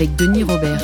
[0.00, 0.80] Avec Denis Robert.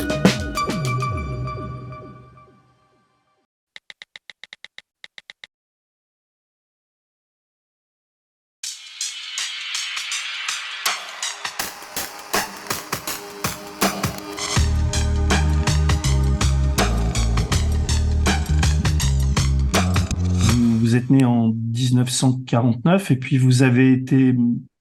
[20.78, 24.34] Vous êtes né en 1949 et puis vous avez été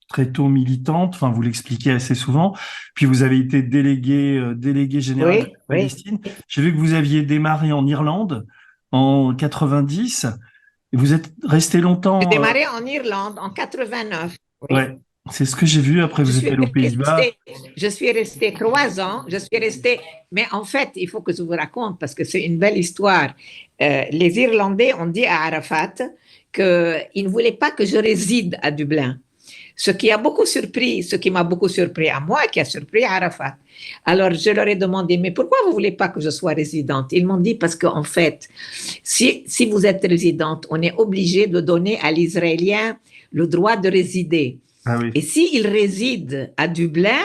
[0.08, 2.56] très tôt militante, enfin vous l'expliquez assez souvent,
[2.94, 6.20] puis vous avez été délégué euh, délégué général de Palestine.
[6.48, 8.46] J'ai vu que vous aviez démarré en Irlande
[8.92, 10.28] en 90
[10.94, 12.22] et vous êtes resté longtemps.
[12.22, 14.36] J'ai démarré en Irlande en 89.
[14.70, 14.76] Oui.
[14.76, 14.98] Ouais.
[15.32, 16.04] C'est ce que j'ai vu.
[16.04, 17.20] Après, vous êtes allé aux Pays-Bas.
[17.76, 19.24] Je suis resté trois ans.
[19.28, 20.00] Je suis resté.
[20.32, 23.34] Mais en fait, il faut que je vous raconte parce que c'est une belle histoire.
[23.82, 25.96] Euh, les Irlandais ont dit à Arafat
[26.54, 29.18] qu'ils ne voulaient pas que je réside à Dublin.
[29.76, 33.04] Ce qui a beaucoup surpris, ce qui m'a beaucoup surpris à moi, qui a surpris
[33.04, 33.58] Arafat.
[34.06, 37.12] Alors, je leur ai demandé, mais pourquoi vous voulez pas que je sois résidente?
[37.12, 38.48] Ils m'ont dit, parce qu'en fait,
[39.04, 42.98] si, si vous êtes résidente, on est obligé de donner à l'Israélien
[43.32, 44.60] le droit de résider.
[44.86, 45.12] Ah oui.
[45.14, 47.24] Et s'il réside à Dublin,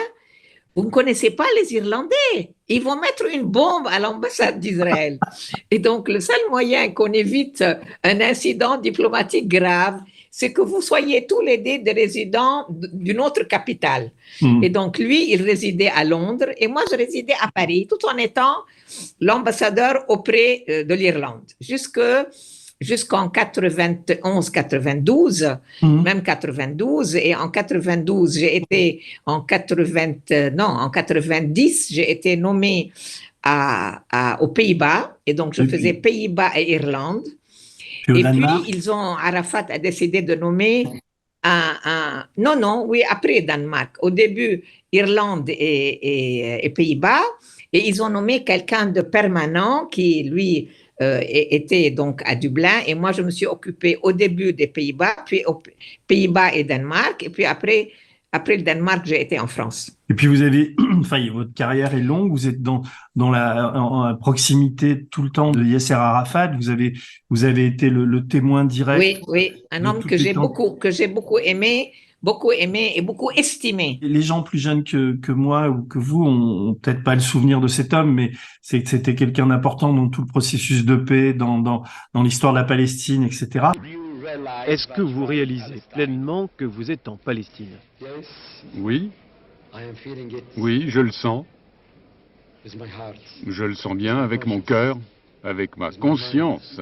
[0.74, 2.54] vous ne connaissez pas les Irlandais.
[2.68, 5.18] Ils vont mettre une bombe à l'ambassade d'Israël.
[5.70, 7.64] Et donc, le seul moyen qu'on évite
[8.02, 10.00] un incident diplomatique grave,
[10.30, 14.12] c'est que vous soyez tous les deux des résidents d'une autre capitale.
[14.40, 14.62] Hmm.
[14.62, 18.16] Et donc, lui, il résidait à Londres et moi, je résidais à Paris, tout en
[18.16, 18.54] étant
[19.20, 21.42] l'ambassadeur auprès euh, de l'Irlande.
[21.60, 22.00] Jusque
[22.80, 26.02] jusqu'en 91-92, Mhm.
[26.02, 27.16] même 92.
[27.16, 32.92] Et en 92, j'ai été en 80, euh, non, en 90, j'ai été nommé
[33.42, 35.16] à, à- aux Pays-Bas.
[35.26, 37.26] Et donc, je faisais Pays-Bas et Irlande.
[38.12, 38.62] Puis Et Danemark.
[38.64, 40.86] puis, ils ont, Arafat a décidé de nommer
[41.42, 43.96] un, un- non, non, oui, après Danemark.
[44.00, 44.62] Au début,
[44.92, 47.22] Irlande et, et- et Pays-Bas.
[47.72, 50.68] Et ils ont nommé quelqu'un de permanent qui, lui,
[51.00, 52.80] euh, était donc à Dublin.
[52.86, 55.62] Et moi, je me suis occupée au début des Pays-Bas, puis aux
[56.06, 57.22] Pays-Bas et Danemark.
[57.22, 57.90] Et puis après,
[58.32, 59.96] après le Danemark, j'ai été en France.
[60.08, 62.30] Et puis vous avez, enfin, votre carrière est longue.
[62.30, 62.82] Vous êtes dans
[63.16, 66.52] dans la en, en proximité tout le temps de Yasser Arafat.
[66.56, 66.94] Vous avez
[67.28, 69.00] vous avez été le, le témoin direct.
[69.00, 71.92] Oui, oui, un homme que j'ai beaucoup, que j'ai beaucoup aimé,
[72.22, 73.98] beaucoup aimé et beaucoup estimé.
[74.02, 77.20] Les gens plus jeunes que, que moi ou que vous ont, ont peut-être pas le
[77.20, 78.32] souvenir de cet homme, mais
[78.62, 81.82] c'est c'était quelqu'un d'important dans tout le processus de paix, dans, dans,
[82.14, 83.68] dans l'histoire de la Palestine, etc.
[84.66, 87.76] Est-ce que vous réalisez pleinement que vous êtes en Palestine
[88.76, 89.10] Oui,
[90.56, 91.46] oui, je le sens.
[92.64, 94.98] Je le sens bien avec mon cœur,
[95.42, 96.80] avec ma conscience.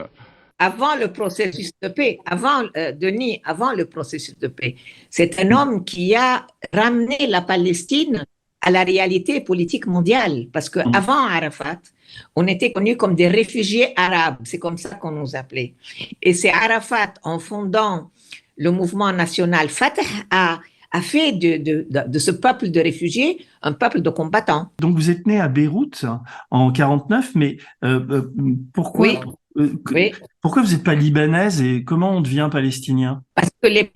[0.58, 4.74] avant le processus de paix, avant euh, Denis, avant le processus de paix,
[5.08, 8.24] c'est un homme qui a ramené la Palestine
[8.68, 10.94] à la réalité politique mondiale, parce que Mhm.
[11.00, 11.80] avant Arafat,
[12.36, 15.70] on était connus comme des réfugiés arabes, c'est comme ça qu'on nous appelait.
[16.26, 18.10] Et c'est Arafat, en fondant
[18.64, 20.58] le mouvement national Fatah, a,
[20.98, 21.52] a fait de,
[22.14, 23.30] de, ce peuple de réfugiés
[23.62, 24.64] un peuple de combattants.
[24.84, 26.04] Donc vous êtes né à Beyrouth
[26.50, 28.32] en 49, mais euh, euh,
[28.76, 29.14] pourquoi Oui.
[29.58, 30.12] euh, Oui.
[30.42, 33.22] pourquoi vous n'êtes pas libanaise et comment on devient palestinien?
[33.34, 33.90] Parce que, les,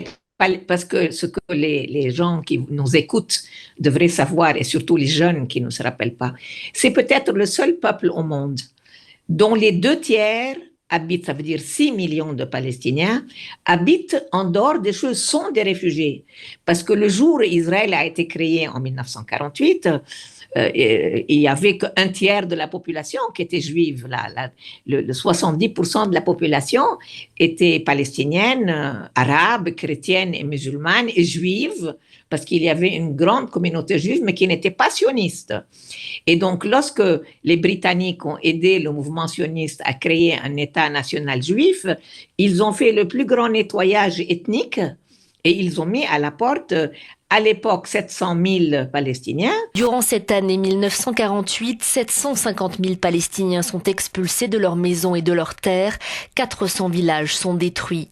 [0.66, 3.42] parce que ce que les, les gens qui nous écoutent
[3.78, 6.34] devraient savoir, et surtout les jeunes qui ne se rappellent pas,
[6.72, 8.60] c'est peut-être le seul peuple au monde
[9.28, 10.56] dont les deux tiers
[10.92, 13.24] habitent, ça veut dire 6 millions de Palestiniens,
[13.64, 16.24] habitent en dehors des choses, sont des réfugiés.
[16.66, 19.98] Parce que le jour où Israël a été créé en 1948, euh,
[20.56, 24.06] et- il y avait qu'un tiers de la population qui était juive.
[24.86, 26.82] Le, le 70% de la population
[27.38, 31.94] était palestinienne, euh, arabe, chrétienne et musulmane et juive,
[32.28, 35.54] parce qu'il y avait une grande communauté juive, mais qui n'était pas sioniste.
[36.26, 37.02] Et donc, lorsque
[37.44, 41.86] les Britanniques ont aidé le mouvement sioniste à créer un État national juif,
[42.38, 44.80] ils ont fait le plus grand nettoyage ethnique
[45.44, 46.88] et ils ont mis à la porte, euh,
[47.30, 48.36] à l'époque, 700
[48.70, 49.54] 000 Palestiniens.
[49.74, 55.54] Durant cette année 1948, 750 000 Palestiniens sont expulsés de leurs maisons et de leurs
[55.54, 55.98] terres.
[56.34, 58.08] 400 villages sont détruits.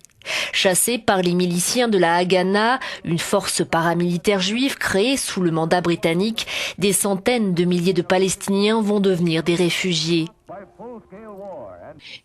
[0.53, 5.81] Chassés par les miliciens de la Haganah, une force paramilitaire juive créée sous le mandat
[5.81, 6.47] britannique,
[6.79, 10.27] des centaines de milliers de Palestiniens vont devenir des réfugiés.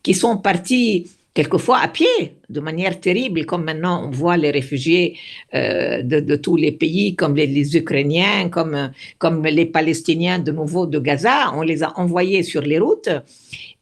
[0.04, 5.18] Qui sont partis quelquefois à pied, de manière terrible, comme maintenant on voit les réfugiés
[5.54, 11.52] euh, de, tous les pays, comme les, Ukrainiens, comme, les Palestiniens de nouveau de Gaza,
[11.54, 13.10] on les a envoyés sur les routes.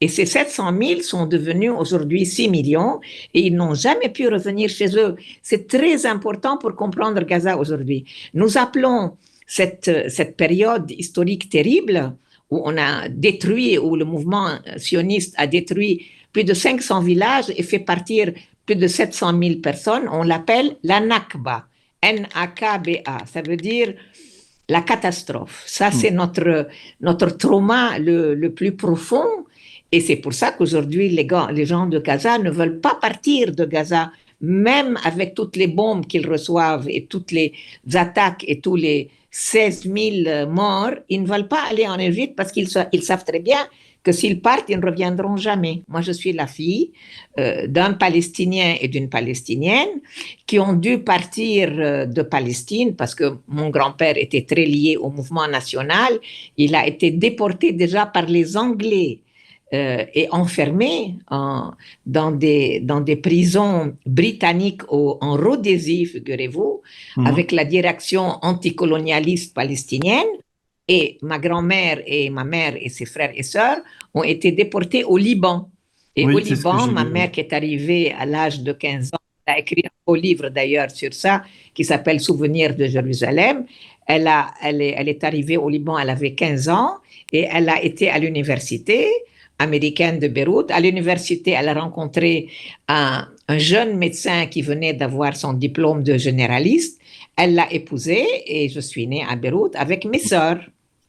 [0.01, 2.99] Et ces 700 000 sont devenus aujourd'hui 6 millions
[3.33, 5.15] et ils n'ont jamais pu revenir chez eux.
[5.43, 8.03] C'est très important pour comprendre Gaza aujourd'hui.
[8.33, 9.15] Nous appelons
[9.45, 12.15] cette période historique terrible
[12.49, 17.63] où on a détruit, où le mouvement sioniste a détruit plus de 500 villages et
[17.63, 18.33] fait partir
[18.65, 21.65] plus de 700 000 personnes, on l'appelle la Nakba.
[22.01, 23.25] N-A-K-B-A.
[23.31, 23.93] Ça veut dire
[24.67, 25.63] la catastrophe.
[25.65, 26.15] Ça, c'est hmm.
[26.15, 26.67] notre,
[27.01, 29.45] notre trauma le, le plus profond.
[29.91, 33.63] Et c'est pour ça qu'aujourd'hui, les, les gens de Gaza ne veulent pas partir de
[33.65, 37.53] Gaza, même avec toutes les bombes qu'ils reçoivent et toutes les
[37.93, 40.95] attaques et tous les 16 000 morts.
[41.09, 43.67] Ils ne veulent pas aller en Égypte parce qu'ils ils savent très bien
[44.03, 45.83] que s'ils partent, ils ne reviendront jamais.
[45.87, 46.91] Moi, je suis la fille
[47.39, 50.01] euh, d'un Palestinien et d'une Palestinienne
[50.45, 55.09] qui ont dû partir euh, de Palestine parce que mon grand-père était très lié au
[55.09, 56.19] mouvement national.
[56.57, 59.21] Il a été déporté déjà par les Anglais
[59.73, 61.71] euh, et enfermé en,
[62.05, 66.81] dans, des, dans des prisons britanniques au, en Rhodésie, figurez-vous,
[67.17, 67.25] mhm.
[67.25, 70.27] avec la direction anticolonialiste palestinienne
[70.87, 73.77] et ma grand-mère et ma mère et ses frères et sœurs
[74.13, 75.69] ont été déportés au Liban.
[76.15, 79.83] Et au Liban, ma mère qui est arrivée à l'âge de 15 ans, a écrit
[79.85, 81.43] un beau livre d'ailleurs sur ça,
[81.73, 83.65] qui s'appelle Souvenirs de Jérusalem.
[84.07, 86.97] Elle, a, elle, est, elle est arrivée au Liban, elle avait 15 ans,
[87.31, 89.09] et elle a été à l'université
[89.59, 90.71] américaine de Beyrouth.
[90.71, 92.47] À l'université, elle a rencontré
[92.87, 96.99] un, un jeune médecin qui venait d'avoir son diplôme de généraliste.
[97.35, 100.59] Elle l'a épousé et je suis née à Beyrouth avec mes sœurs.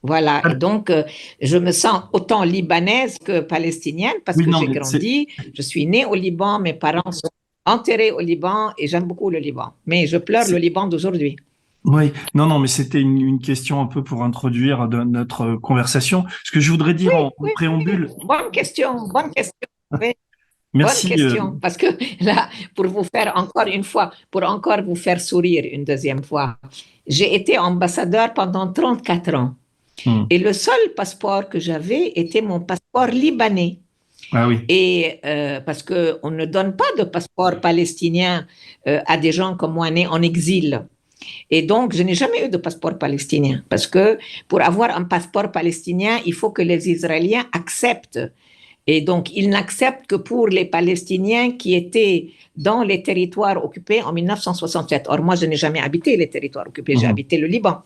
[0.02, 1.02] Voilà, et donc euh,
[1.40, 6.14] je me sens autant libanaise que palestinienne parce que j'ai grandi, je suis née au
[6.14, 7.30] Liban, mes parents sont
[7.64, 9.72] enterrés au Liban et j'aime beaucoup le Liban.
[9.86, 11.36] Mais je pleure le Liban d'aujourd'hui.
[11.84, 16.24] Oui, non, non, mais c'était une, question un peu pour introduire notre conversation.
[16.42, 18.10] Ce que je voudrais dire en, préambule.
[18.24, 19.52] Bonne question, bonne question.
[20.74, 21.08] Merci.
[21.08, 21.86] Bonne question, euh, parce que
[22.24, 26.58] là, pour vous faire encore une fois, pour encore vous faire sourire une deuxième fois,
[27.06, 29.54] j'ai été ambassadeur pendant 34 ans.
[30.04, 30.24] Hmm.
[30.28, 33.78] Et le seul passeport que j'avais était mon passeport libanais.
[34.32, 34.58] Ah oui.
[34.68, 38.46] Et euh, parce que on ne donne pas de passeport palestinien
[38.88, 40.86] euh, à des gens comme moi nés en exil.
[41.50, 44.18] Et donc, je n'ai jamais eu de passeport palestinien parce que
[44.48, 48.20] pour avoir un passeport palestinien, il faut que les Israéliens acceptent
[48.86, 54.12] et donc, il n'accepte que pour les Palestiniens qui étaient dans les territoires occupés en
[54.12, 55.06] 1967.
[55.08, 57.10] Or, moi, je n'ai jamais habité les territoires occupés, j'ai mhm.
[57.10, 57.78] habité le Liban.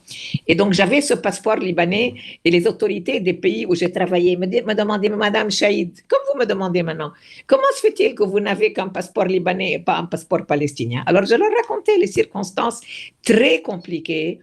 [0.49, 2.15] Et donc, j'avais ce passeport libanais
[2.45, 6.39] et les autorités des pays où j'ai travaillé me, me demandaient, Madame Chaïd, comme vous
[6.39, 7.13] me demandez maintenant,
[7.47, 11.05] comment se fait-il que vous n'avez qu'un passeport libanais et pas un passeport palestinien?
[11.07, 12.81] Alors, je leur racontais les circonstances
[13.23, 14.41] très compliquées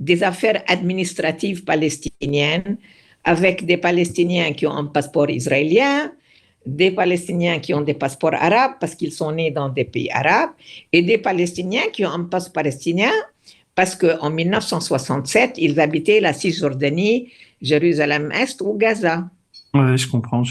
[0.00, 2.76] des affaires administratives palestiniennes
[3.24, 6.12] avec des Palestiniens qui ont un passeport israélien,
[6.64, 10.50] des Palestiniens qui ont des passeports arabes parce qu'ils sont nés dans des pays arabes,
[10.92, 13.12] et des Palestiniens qui ont un passeport palestinien
[13.74, 17.32] parce qu'en 1967, ils habitaient la Cisjordanie,
[17.62, 19.30] Jérusalem-Est ou Gaza.
[19.74, 20.42] Oui, je comprends.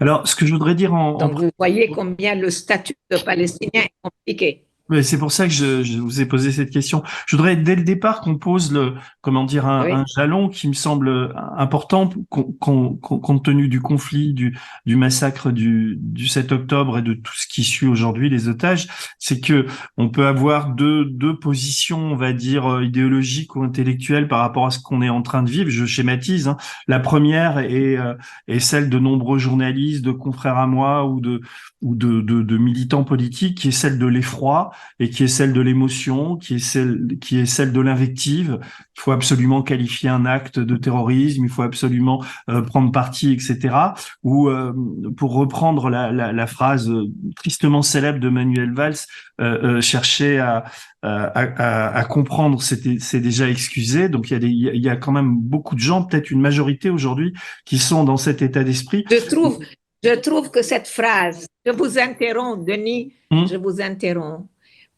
[0.00, 1.16] Alors, ce que je voudrais dire en...
[1.16, 4.65] Donc, vous voyez combien le statut de Palestinien est compliqué
[5.02, 7.02] c'est pour ça que je, vous ai posé cette question.
[7.26, 11.34] Je voudrais dès le départ qu'on pose le, comment dire, un, jalon qui me semble
[11.56, 17.32] important compte tenu du conflit, du, du massacre du, du 7 octobre et de tout
[17.34, 18.86] ce qui suit aujourd'hui, les otages.
[19.18, 19.66] C'est que
[19.96, 24.66] on peut avoir deux, deux positions, on va dire euh, idéologiques ou intellectuelles par rapport
[24.66, 25.70] à ce qu'on est en train de vivre.
[25.70, 26.48] Je schématise.
[26.48, 26.56] Hein.
[26.86, 28.14] La première est, euh,
[28.48, 31.40] est celle de nombreux journalistes, de confrères à moi ou de
[31.82, 35.52] ou de, de, de militants politiques, qui est celle de l'effroi et qui est celle
[35.52, 38.58] de l'émotion, qui est celle qui est celle de l'invective.
[38.96, 43.76] Il faut absolument qualifier un acte de terrorisme, il faut absolument euh, prendre parti, etc.
[44.22, 44.72] Ou euh,
[45.16, 46.90] pour reprendre la, la, la, phrase
[47.36, 48.96] tristement célèbre de Manuel Valls,
[49.40, 50.64] euh, chercher à,
[51.02, 54.08] à, à, comprendre, c'est déjà excusé.
[54.08, 56.40] Donc il y a des, il y a quand même beaucoup de gens, peut-être une
[56.40, 59.04] majorité aujourd'hui, qui sont dans cet état d'esprit.
[59.10, 59.58] Je trouve,
[60.06, 63.46] je trouve que cette phrase, je vous interromps, Denis, hmm?
[63.50, 64.46] je vous interromps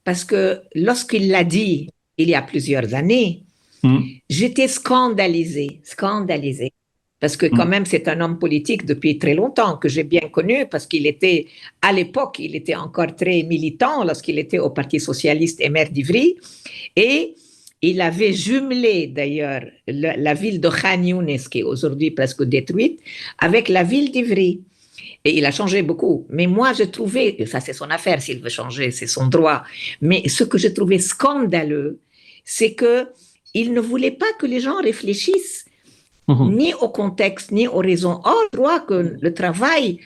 [0.05, 1.89] parce que lorsqu'il l'a dit
[2.19, 3.45] il y a plusieurs années,
[3.83, 4.01] hmm?
[4.29, 6.73] j'étais scandalisée, scandalisée.
[7.21, 7.75] parce que quand mm.
[7.75, 11.47] même c'est un homme politique depuis très longtemps que j'ai bien connu parce qu'il était
[11.83, 16.37] à l'époque il était encore très militant lorsqu'il était au Parti socialiste et maire d'Ivry
[16.95, 17.35] et
[17.83, 23.01] il avait jumelé d'ailleurs la, ville de Khan Younes qui est aujourd'hui presque détruite
[23.39, 24.63] avec la ville d'Ivry.
[25.25, 26.27] Et il a changé beaucoup.
[26.31, 29.63] Mais moi, je trouvais, ça c'est son affaire s'il veut changer, c'est son droit.
[30.01, 31.99] Mais ce que je trouvais scandaleux,
[32.45, 33.09] c'est que
[33.55, 35.65] il ne voulait pas que les gens réfléchissent
[36.29, 36.55] Mhm.
[36.57, 38.21] ni au contexte, ni aux raisons.
[38.25, 39.99] Or, je crois que le travail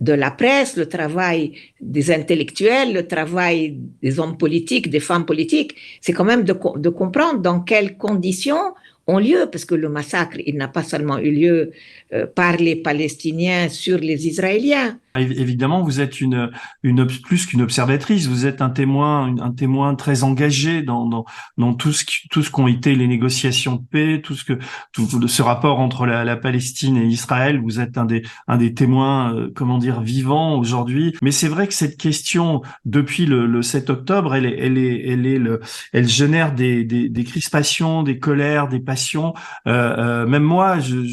[0.00, 5.74] de la presse, le travail des intellectuels, le travail des hommes politiques, des femmes politiques,
[6.00, 8.72] c'est quand même de, de, comprendre dans quelles conditions
[9.06, 11.72] ont lieu, parce que le massacre, il n'a pas seulement eu lieu
[12.12, 14.98] euh, par les Palestiniens sur les Israéliens.
[15.16, 16.52] Évidemment, vous êtes une,
[16.84, 21.24] une plus qu'une observatrice, vous êtes un témoin, un témoin très engagé dans, dans,
[21.58, 24.58] dans tout ce qui, tout ce qu'ont été les négociations de paix, tout ce que
[24.92, 27.60] tout ce rapport entre la, Palestine et Israël.
[27.60, 31.16] Vous êtes un des un des témoins, euh, comment dire, vivants aujourd'hui.
[31.22, 35.08] Mais c'est vrai que cette question, depuis le, le 7 octobre, elle est, elle est,
[35.08, 35.60] elle est le,
[35.92, 39.34] elle génère des, des, crispations, des colères, des passions.
[39.66, 41.04] Euh, euh même moi, je,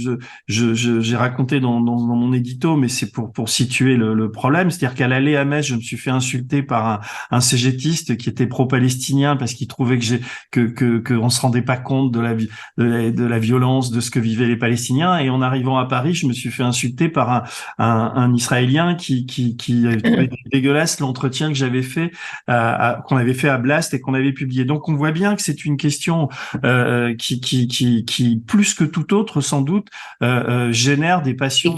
[0.47, 4.31] je, je, j'ai raconté dans, dans, dans mon édito, mais c'est pour pour situer le,
[4.31, 4.69] problème.
[4.69, 6.99] C'est-à-dire qu'à l'aller à Metz, je me suis fait insulter par un,
[7.31, 10.19] un cégétiste qui était pro-palestinien parce qu'il trouvait que j'ai
[10.51, 14.01] que que qu'on se rendait pas compte de la, de la, de la violence de
[14.01, 15.17] ce que vivaient les Palestiniens.
[15.19, 17.43] Et en arrivant à Paris, je me suis fait insulter par un
[17.77, 22.11] un, un Israélien qui qui qui avait dégueulasse l'entretien que j'avais fait
[22.47, 24.65] qu'on avait fait à Blast et qu'on avait publié.
[24.65, 26.29] Donc on voit bien que c'est une question
[26.63, 29.87] euh, qui, qui qui qui plus que tout autre sans doute
[30.23, 31.75] euh, euh génère des passions,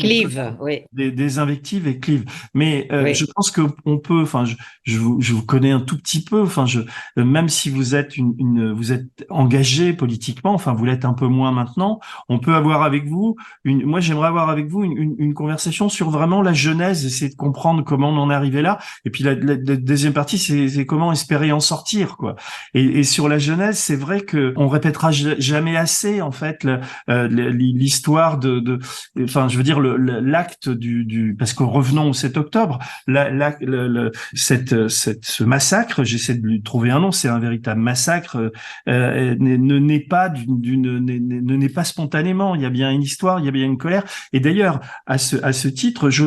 [0.60, 0.82] oui.
[0.94, 1.99] des, des invectives et
[2.54, 4.22] Mais euh, je pense que on peut.
[4.22, 6.42] Enfin, je, je, vous, je, vous, connais un tout petit peu.
[6.42, 6.82] Enfin, je
[7.18, 10.54] même si vous êtes une, une, vous êtes engagé politiquement.
[10.54, 12.00] Enfin, vous l'êtes un peu moins maintenant.
[12.28, 13.86] On peut avoir avec vous une.
[13.86, 17.84] Moi, j'aimerais avoir avec vous une, une, conversation sur vraiment la genèse, essayer de comprendre
[17.84, 18.80] comment on en est arrivé là.
[19.06, 22.36] Et puis la, la, deuxième partie, c'est comment espérer en sortir, quoi.
[22.74, 26.66] Et, et sur la genèse, c'est vrai que on répétera jamais assez en fait
[27.10, 28.80] euh, l'histoire de, de,
[29.24, 33.58] enfin, je veux dire l'acte du, du parce qu'on revenons au 7 octobre, la,
[34.34, 38.52] cette, cette, ce massacre, j'essaie de lui trouver un nom, c'est un véritable massacre,
[38.88, 42.56] euh, ne n'est pas d'une, ne n'est pas spontanément.
[42.56, 44.04] Il y a bien une histoire, il y a bien une colère.
[44.34, 46.24] Et d'ailleurs, à ce, à ce titre, je,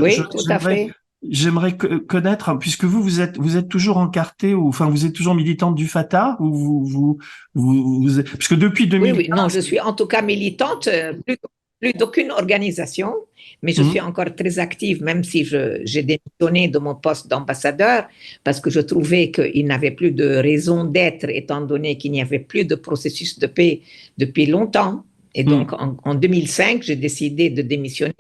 [1.31, 5.37] J'aimerais connaître, puisque vous vous êtes vous êtes toujours encarté ou enfin vous êtes toujours
[5.37, 7.19] militante du Fatah ou vous vous,
[7.55, 10.89] vous, vous, parce que depuis 2000 oui, oui, non je suis en tout cas militante
[10.89, 11.37] euh, plus,
[11.83, 13.13] plus d'aucune organisation
[13.63, 13.91] mais je mhm.
[13.91, 18.09] suis encore très active, même si j'ai démissionné de mon poste d'ambassadeur,
[18.45, 22.41] parce que je trouvais qu'il n'avait plus de raison d'être, étant donné qu'il n'y avait
[22.41, 23.83] plus de processus de paix
[24.19, 25.05] depuis longtemps.
[25.35, 25.97] Et donc, mhm.
[26.05, 28.15] en, 2005, j'ai décidé de démissionner.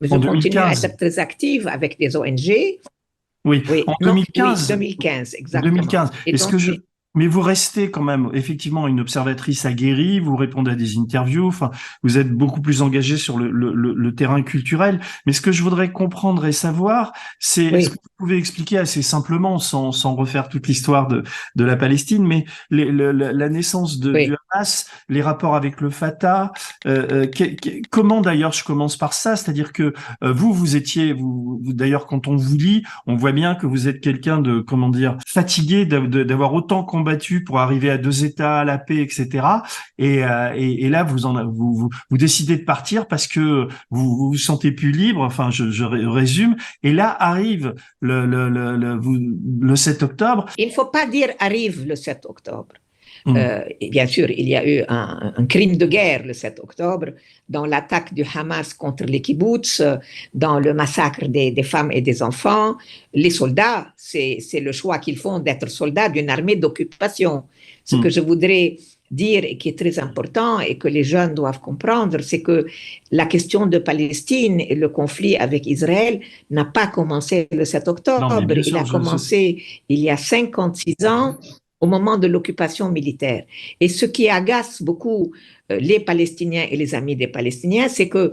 [0.00, 2.52] Mais je continue à être très active avec des ONG.
[3.44, 4.68] Oui, en 2015.
[4.68, 5.74] 2015, exactement.
[5.74, 6.10] 2015.
[6.26, 6.72] Est-ce que je,
[7.16, 11.70] mais vous restez quand même effectivement une observatrice aguerrie, vous répondez à des interviews, enfin,
[12.02, 15.00] vous êtes beaucoup plus engagé sur le, le, le, terrain culturel.
[15.24, 19.02] Mais ce que je voudrais comprendre et savoir, c'est est-ce que vous pouvez expliquer assez
[19.02, 21.24] simplement, sans, sans refaire toute l'histoire de,
[21.56, 26.52] de la Palestine, mais les, la naissance de, du Hamas, les rapports avec le Fatah,
[26.86, 27.46] euh, euh
[27.90, 32.28] comment d'ailleurs je commence par ça, c'est-à-dire que euh, vous, vous étiez, vous, d'ailleurs quand
[32.28, 36.52] on vous lit, on voit bien que vous êtes quelqu'un de, comment dire, fatigué d'avoir
[36.52, 39.46] autant combattu battu pour arriver à deux États, la paix, etc.
[40.00, 44.72] Euh, et, et, là, vous, vous, vous, décidez de partir parce que vous vous, sentez
[44.72, 45.22] plus libre.
[45.22, 46.56] Enfin, je, résume.
[46.82, 49.00] Et là arrive le, le, le,
[49.60, 50.46] le 7 octobre.
[50.58, 52.74] Il ne faut pas dire arrive le 7 octobre.
[53.26, 53.36] Mm.
[53.36, 57.08] Euh, bien sûr, il y a eu un, un, crime de guerre le 7 octobre
[57.48, 59.82] dans l'attaque du Hamas contre les kibbutz,
[60.32, 62.76] dans le massacre des, des femmes et des enfants.
[63.12, 67.42] Les soldats, c'est le choix qu'ils font d'être soldats d'une armée d'occupation.
[67.84, 68.00] Ce mm.
[68.00, 68.76] que je voudrais
[69.10, 72.66] dire et qui est très important et que les jeunes doivent comprendre, c'est que
[73.10, 78.44] la question de Palestine et le conflit avec Israël n'a pas commencé le 7 octobre.
[78.48, 81.36] il a commencé il y a 56 ans
[81.86, 83.44] au moment de l'occupation militaire.
[83.80, 85.32] Et ce qui agace beaucoup
[85.70, 88.32] euh, les Palestiniens et les amis des Palestiniens, c'est que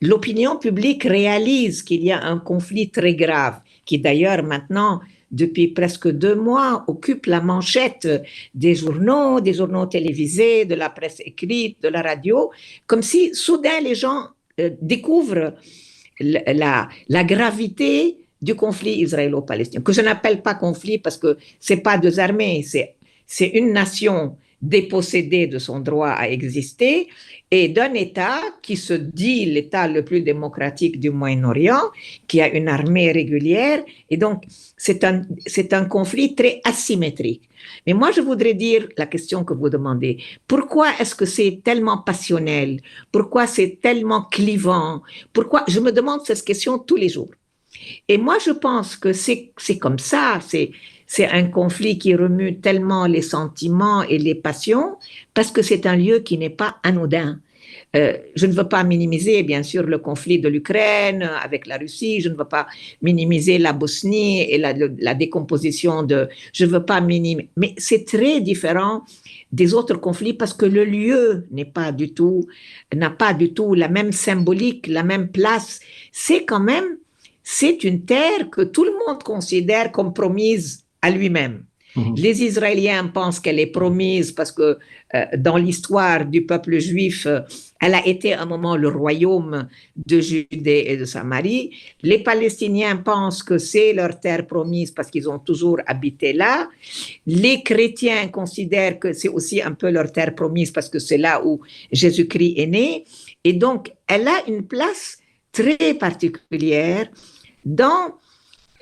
[0.00, 6.08] l'opinion publique réalise qu'il y a un conflit très grave, qui d'ailleurs maintenant, depuis presque
[6.08, 8.08] deux mois, occupe la manchette
[8.54, 12.50] des journaux, des journaux télévisés, de la presse écrite, de la radio,
[12.86, 14.28] comme si soudain les gens
[14.60, 15.52] euh, découvrent
[16.20, 21.30] la, la gravité du conflit israélo-palestinien, que je n'appelle pas conflit parce que
[21.66, 22.88] c'est pas deux armées, c'est
[23.26, 27.08] c'est une nation dépossédée de son droit à exister
[27.50, 31.84] et d'un État qui se dit l'État le plus démocratique du Moyen-Orient,
[32.26, 33.84] qui a une armée régulière.
[34.10, 34.44] Et donc,
[34.76, 37.48] c'est un, c'est un conflit très asymétrique.
[37.86, 40.18] Mais moi, je voudrais dire la question que vous demandez.
[40.46, 42.80] Pourquoi est-ce que c'est tellement passionnel?
[43.12, 45.02] Pourquoi c'est tellement clivant?
[45.32, 45.64] Pourquoi?
[45.68, 47.30] Je me demande cette question tous les jours.
[48.08, 50.40] Et moi, je pense que c'est, comme ça.
[50.46, 50.70] C'est,
[51.30, 54.96] un conflit qui remue tellement les sentiments et les passions
[55.32, 57.40] parce que c'est un lieu qui n'est pas anodin.
[57.94, 62.20] Euh, je ne veux pas minimiser, bien sûr, le conflit de l'Ukraine avec la Russie.
[62.20, 62.66] Je ne veux pas
[63.02, 66.28] minimiser la Bosnie et la, décomposition de.
[66.52, 67.50] Je ne veux pas minimiser.
[67.56, 69.04] Mais c'est très différent
[69.52, 72.12] des autres conflits parce que le lieu n'a pas du
[73.54, 75.78] tout la même symbolique, la même place.
[76.10, 76.98] C'est quand même,
[77.44, 81.64] c'est une terre que tout le monde considère comme promise à lui-même.
[81.94, 82.14] Mhm.
[82.16, 84.78] Les Israéliens pensent qu'elle est promise parce que
[85.14, 87.40] euh, dans l'histoire du peuple juif, euh,
[87.80, 91.70] elle a été un moment le royaume de Judée et de Samarie.
[92.02, 96.68] Les Palestiniens pensent que c'est leur terre promise parce qu'ils ont toujours habité là.
[97.26, 101.44] Les chrétiens considèrent que c'est aussi un peu leur terre promise parce que c'est là
[101.44, 101.60] où
[101.92, 103.04] Jésus-Christ est né.
[103.44, 105.18] Et donc, elle a une place
[105.52, 107.08] très particulière
[107.64, 108.18] dans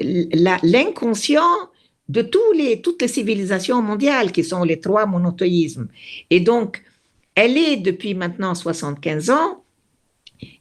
[0.01, 1.71] l'inconscient
[2.09, 5.89] de toutes les civilisations mondiales qui sont les trois monothéismes.
[6.31, 6.83] Et donc,
[7.35, 9.63] elle est depuis maintenant 75 ans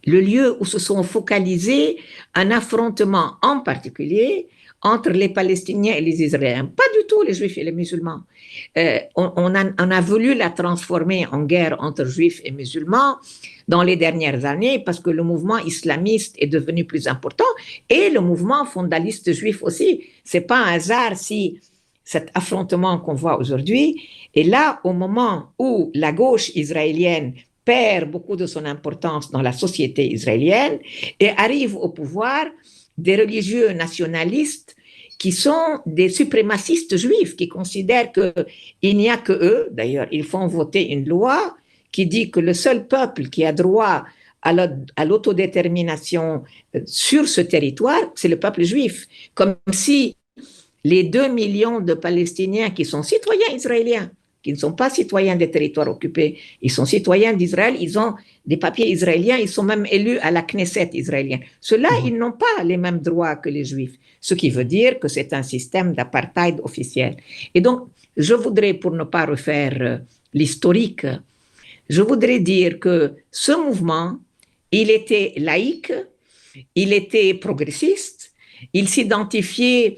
[0.06, 1.98] le lieu où se sont focalisés
[2.36, 4.48] un affrontement en particulier
[4.84, 8.22] entre les Palestiniens et les Israéliens, pas du tout les Juifs et les musulmans.
[8.78, 13.18] Euh, on, a, voulu la transformer en guerre entre Juifs et musulmans
[13.68, 17.52] dans les dernières années parce que le mouvement islamiste est devenu plus important
[17.90, 20.04] et le mouvement fondaliste juif aussi.
[20.24, 21.60] C'est pas un hasard si
[22.04, 24.02] cet affrontement qu'on voit aujourd'hui
[24.34, 29.54] est là au moment où la gauche israélienne perd beaucoup de son importance dans la
[29.54, 30.80] société israélienne
[31.20, 32.48] et arrive au pouvoir
[32.98, 34.75] des religieux nationalistes
[35.17, 40.48] qui sont des suprémacistes juifs, qui considèrent qu'il n'y a que eux, d'ailleurs, ils font
[40.48, 41.55] voter une loi
[41.91, 44.03] qui dit que le seul peuple qui a droit
[44.41, 46.43] à l'autodétermination
[46.75, 49.08] euh, sur ce territoire, c'est le peuple juif.
[49.36, 50.15] Comme si
[50.84, 54.10] les deux millions de Palestiniens qui sont citoyens israéliens,
[54.43, 58.58] qui ne sont pas citoyens des territoires occupés, ils sont citoyens d'Israël, ils ont des
[58.58, 61.41] papiers israéliens, ils sont même élus à la Knesset israélienne.
[61.60, 62.08] Ceux-là, mhm.
[62.08, 65.34] ils n'ont pas les mêmes droits que les juifs, ce qui veut dire que c'est
[65.34, 67.17] un système d'apartheid officiel.
[67.54, 69.97] Et donc, je voudrais, pour ne pas refaire euh,
[70.34, 71.06] l'historique,
[71.89, 74.17] je voudrais dire que ce mouvement,
[74.71, 75.93] il était laïque,
[76.75, 78.32] il était progressiste,
[78.73, 79.97] il s'identifiait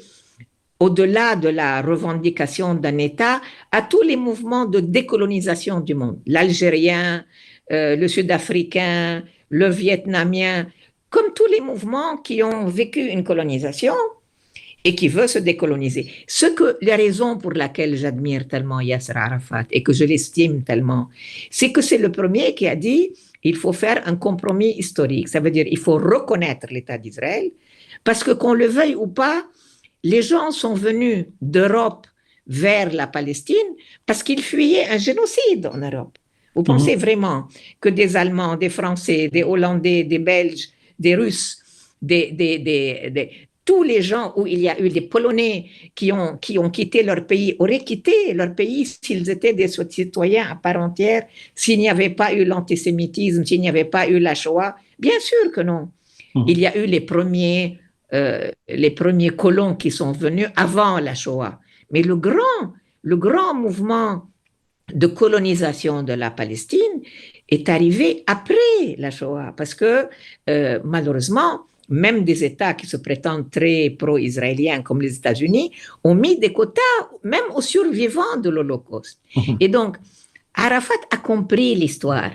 [0.84, 3.39] au-delà de la revendication d'un État,
[3.72, 7.24] à tous les mouvements de décolonisation du monde, l'algérien,
[7.72, 10.67] euh, le sud-africain, le vietnamien,
[11.10, 13.96] comme tous les mouvements qui ont vécu une colonisation
[14.84, 16.06] et qui veulent se décoloniser.
[16.28, 21.08] Ce que la raison pour laquelle j'admire tellement Yasser Arafat et que je l'estime tellement,
[21.50, 25.30] c'est que c'est le premier qui a dit il faut faire un compromis historique.
[25.30, 27.52] Ça veut dire il faut reconnaître l'État d'Israël
[28.04, 29.46] parce que qu'on le veuille ou pas,
[30.04, 32.08] les gens sont venus d'Europe
[32.46, 33.56] vers la Palestine
[34.06, 36.18] parce qu'ils fuyaient un génocide en Europe.
[36.56, 36.68] Vous mhm.
[36.68, 37.48] pensez vraiment
[37.80, 41.60] que des Allemands, des Français, des Hollandais, des Belges, des Russes,
[42.02, 43.30] des, des,
[43.66, 47.02] tous les gens où il y a eu des Polonais qui ont, qui ont quitté
[47.02, 51.24] leur pays auraient quitté leur pays s'ils étaient des citoyens à part entière,
[51.56, 54.76] s'il n'y avait pas eu l'antisémitisme, s'il n'y avait pas eu la Shoah?
[55.00, 55.89] Bien sûr que non.
[56.36, 56.46] Mhm.
[56.48, 57.80] Il y a eu les premiers
[58.13, 61.60] euh, les premiers colons qui sont venus avant la Shoah.
[61.91, 64.30] Mais le grand, le grand mouvement
[64.93, 67.02] de colonisation de la Palestine
[67.49, 70.08] est arrivé après la Shoah, parce que
[70.49, 75.71] euh, malheureusement, même des États qui se prétendent très pro-israéliens comme les États-Unis
[76.04, 76.82] ont mis des quotas
[77.23, 79.19] même aux survivants de l'Holocauste.
[79.60, 79.97] Et donc,
[80.54, 82.32] Arafat a compris l'histoire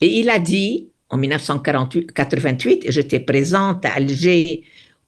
[0.00, 4.62] et il a dit en 1988, j'étais présente à Alger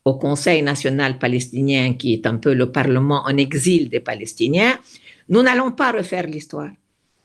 [0.04, 4.78] au Conseil national palestinien, qui est un peu le Parlement en exil des Palestiniens,
[5.28, 6.70] nous n'allons pas refaire l'histoire.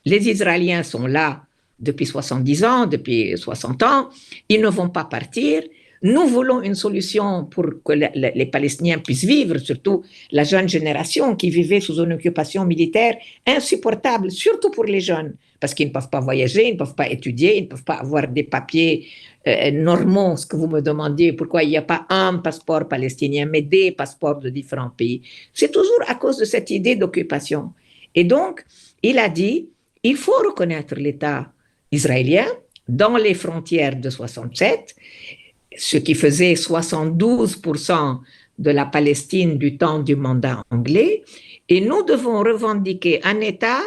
[0.04, 1.42] Les Israéliens sont là
[1.78, 4.08] depuis 70 ans, depuis 60 ans,
[4.48, 5.62] ils ne vont pas partir.
[6.02, 11.50] Nous voulons une solution pour que les Palestiniens puissent vivre, surtout la jeune génération qui
[11.50, 13.16] vivait sous une occupation militaire
[13.46, 17.08] insupportable, surtout pour les jeunes, parce qu'ils ne peuvent pas voyager, ils ne peuvent pas
[17.08, 19.06] étudier, ils ne peuvent pas avoir des papiers
[19.46, 23.46] euh, normaux, ce que vous me demandiez, pourquoi il n'y a pas un passeport palestinien,
[23.46, 25.22] mais des passeports de différents pays?
[25.52, 27.72] C'est toujours à cause de cette idée d'occupation.
[28.14, 28.64] Et donc,
[29.02, 29.68] il a dit,
[30.02, 31.52] il faut reconnaître l'État
[31.92, 32.46] israélien
[32.88, 34.96] dans les frontières de 67,
[35.76, 38.18] ce qui faisait 72%
[38.58, 41.22] de la Palestine du temps du mandat anglais,
[41.68, 43.80] et nous devons revendiquer un État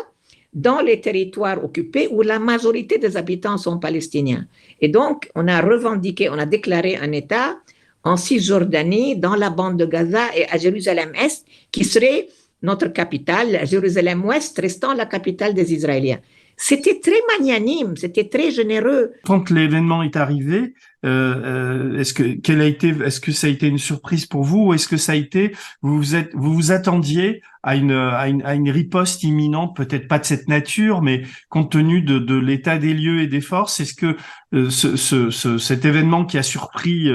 [0.54, 4.46] dans les territoires occupés où la majorité des habitants sont palestiniens.
[4.82, 7.58] Et donc, on a revendiqué, on a déclaré un État
[8.04, 12.28] en Cisjordanie, dans la bande de Gaza et à Jérusalem-Est, qui serait
[12.62, 16.20] notre capitale, Jérusalem-Ouest restant la capitale des Israéliens.
[16.56, 19.12] C'était très magnanime, c'était très généreux.
[19.26, 20.74] Quand l'événement est arrivé,
[21.06, 24.44] euh, euh, est-ce que quelle a été, est-ce que ça a été une surprise pour
[24.44, 27.92] vous ou est-ce que ça a été, vous vous êtes, vous vous attendiez à une,
[27.92, 32.20] à une, à une riposte imminente, peut-être pas de cette nature, mais compte tenu de,
[32.20, 34.18] de l'état des lieux et des forces, est-ce que
[34.54, 37.10] euh, ce, ce, cet événement qui a surpris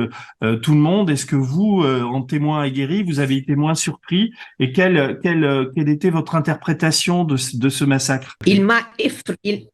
[0.63, 4.73] tout le monde, est-ce que vous, en témoin aguerri, vous avez été moins surpris et
[4.73, 8.37] quelle, quelle, quelle était votre interprétation de, de ce massacre?
[8.47, 9.69] Il m'a effrayé.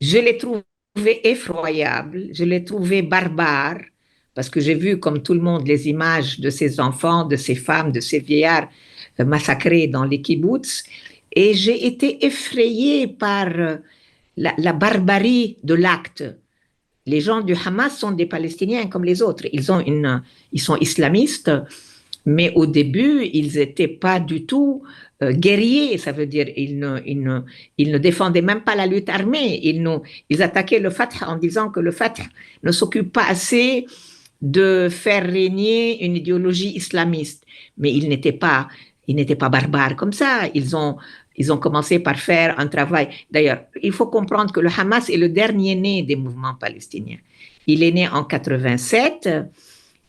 [0.00, 0.62] Je l'ai trouvé
[0.96, 3.78] effroyable, je l'ai trouvé barbare,
[4.34, 7.54] parce que j'ai vu, comme tout le monde, les images de ces enfants, de ces
[7.54, 8.68] femmes, de ces vieillards
[9.18, 10.84] euh, massacrés dans les kibbutz,
[11.32, 13.76] et j'ai été effrayée par euh,
[14.36, 16.24] la, barbarie de l'acte.
[17.06, 19.44] Les gens du Hamas sont des Palestiniens comme les autres.
[19.52, 20.22] Ils, ont une,
[20.52, 21.50] ils sont islamistes,
[22.26, 24.82] mais au début, ils n'étaient pas du tout
[25.22, 27.40] euh, guerriers, ça veut dire ils ne, ils, ne,
[27.76, 29.86] ils ne défendaient même pas la lutte armée, ils,
[30.28, 32.24] ils attaquaient le Fatah en disant que le Fatah
[32.62, 33.86] ne s'occupe pas assez
[34.40, 37.44] de faire régner une idéologie islamiste.
[37.76, 38.68] Mais ils n'étaient pas,
[39.06, 40.48] ils n'étaient pas barbares comme ça.
[40.54, 40.96] Ils ont,
[41.36, 43.08] ils ont commencé par faire un travail.
[43.30, 47.18] D'ailleurs, il faut comprendre que le Hamas est le dernier né des mouvements palestiniens.
[47.66, 49.28] Il est né en 87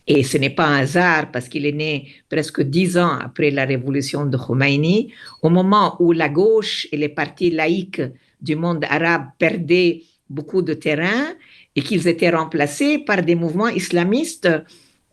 [0.08, 3.66] et ce n'est pas un hasard parce qu'il est né presque dix ans après la
[3.66, 8.02] révolution de Khomeini, au moment où la gauche et les partis laïcs
[8.42, 11.34] du monde arabe perdaient beaucoup de terrain
[11.76, 14.50] et qu'ils étaient remplacés par des mouvements islamistes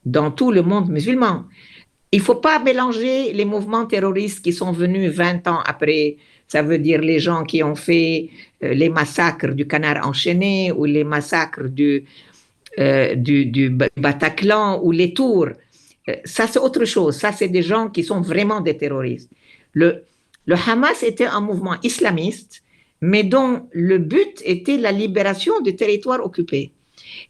[0.05, 1.45] dans tout le monde musulman.
[2.11, 6.63] Il ne faut pas mélanger les mouvements terroristes qui sont venus 20 ans après, ça
[6.63, 8.31] veut dire les gens qui ont fait
[8.63, 12.05] euh, les massacres du canard enchaîné ou les massacres du,
[12.79, 15.49] euh, du, Bataclan ou les tours.
[16.09, 17.17] Euh, ça, c'est autre chose.
[17.17, 19.31] Ça, c'est des gens qui sont vraiment des terroristes.
[19.73, 20.05] Le,
[20.47, 22.63] le Hamas était un mouvement islamiste,
[23.01, 26.73] mais dont le but était la libération du territoire occupé.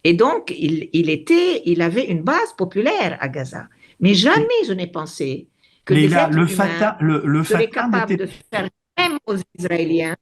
[0.04, 3.68] Et donc, il, il, était, il avait une base populaire à Gaza.
[4.00, 5.46] Mais jamais je n'ai pensé
[5.84, 10.16] que les êtres le Fatah, le, le seraient capables de faire même aux Israéliens.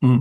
[0.00, 0.20] Hmm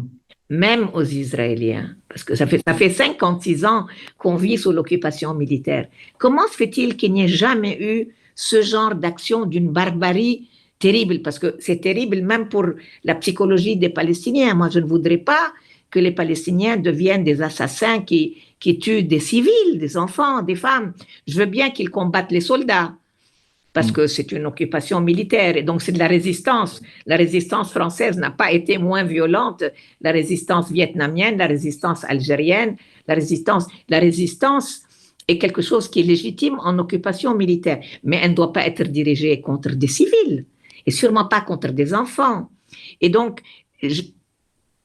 [0.53, 3.87] même aux Israéliens, parce que ça fait, ça fait 56 ans
[4.19, 5.87] qu'on vit sous l'occupation militaire.
[6.19, 11.23] Comment se fait-il qu'il n'y ait jamais eu ce genre d'action d'une barbarie terrible?
[11.23, 12.65] Parce que c'est terrible même pour
[13.03, 14.53] la psychologie des Palestiniens.
[14.53, 15.53] Moi, je ne voudrais pas
[15.89, 20.93] que les Palestiniens deviennent des assassins qui, qui tuent des civils, des enfants, des femmes.
[21.27, 22.93] Je veux bien qu'ils combattent les soldats,
[23.73, 23.93] parce mm.
[23.93, 26.81] que c'est une occupation militaire et donc c'est de la résistance.
[27.05, 29.63] La résistance française n'a pas été moins violente,
[30.01, 34.83] la résistance vietnamienne, la résistance algérienne, la résistance, la résistance
[35.27, 38.83] est quelque chose qui est légitime en occupation militaire, mais elle ne doit pas être
[38.83, 40.45] dirigée contre des civils
[40.85, 42.49] et sûrement pas contre des enfants.
[42.99, 43.41] Et donc,
[43.81, 44.01] je,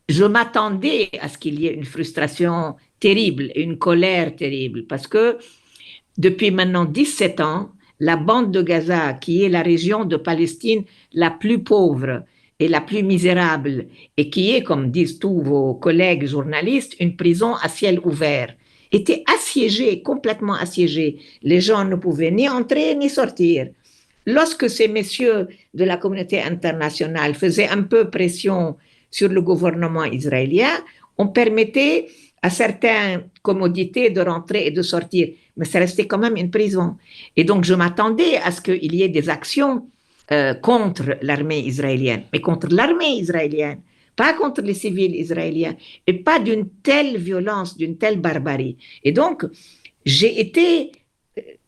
[0.09, 5.39] je m'attendais à ce qu'il y ait une frustration terrible, une colère terrible, parce que
[6.17, 11.31] depuis maintenant 17 ans, la bande de Gaza, qui est la région de Palestine la
[11.31, 12.23] plus pauvre
[12.61, 17.55] et la plus misérable, et qui est, comme disent tous vos collègues journalistes, une prison
[17.55, 18.55] à ciel ouvert,
[18.91, 21.19] était assiégée, complètement assiégée.
[21.43, 23.69] Les gens ne pouvaient ni entrer ni sortir.
[24.27, 28.77] Lorsque ces messieurs de la communauté internationale faisaient un peu pression
[29.11, 30.71] sur le gouvernement israélien,
[31.17, 32.09] on permettait
[32.43, 36.97] à certaines commodités de rentrer et de sortir mais ça restait quand même une prison.
[37.37, 39.87] Et donc, je m'attendais à ce qu'il y ait des actions
[40.31, 43.81] euh, contre l'armée israélienne, mais contre l'armée israélienne,
[44.15, 48.77] pas contre les civils israéliens, et pas d'une telle violence, d'une telle barbarie.
[49.03, 49.45] Et donc,
[50.07, 50.93] j'ai été,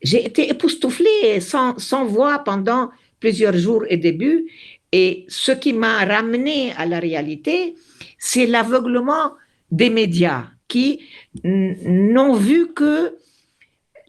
[0.03, 4.47] j'ai été époustouflée, sans, sans voix pendant plusieurs jours et débuts.
[4.93, 7.75] Et ce qui m'a ramené à la réalité,
[8.19, 9.33] c'est l'aveuglement
[9.71, 11.01] des médias qui
[11.45, 13.19] n'ont vu que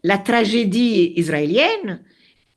[0.02, 2.02] la tragédie israélienne.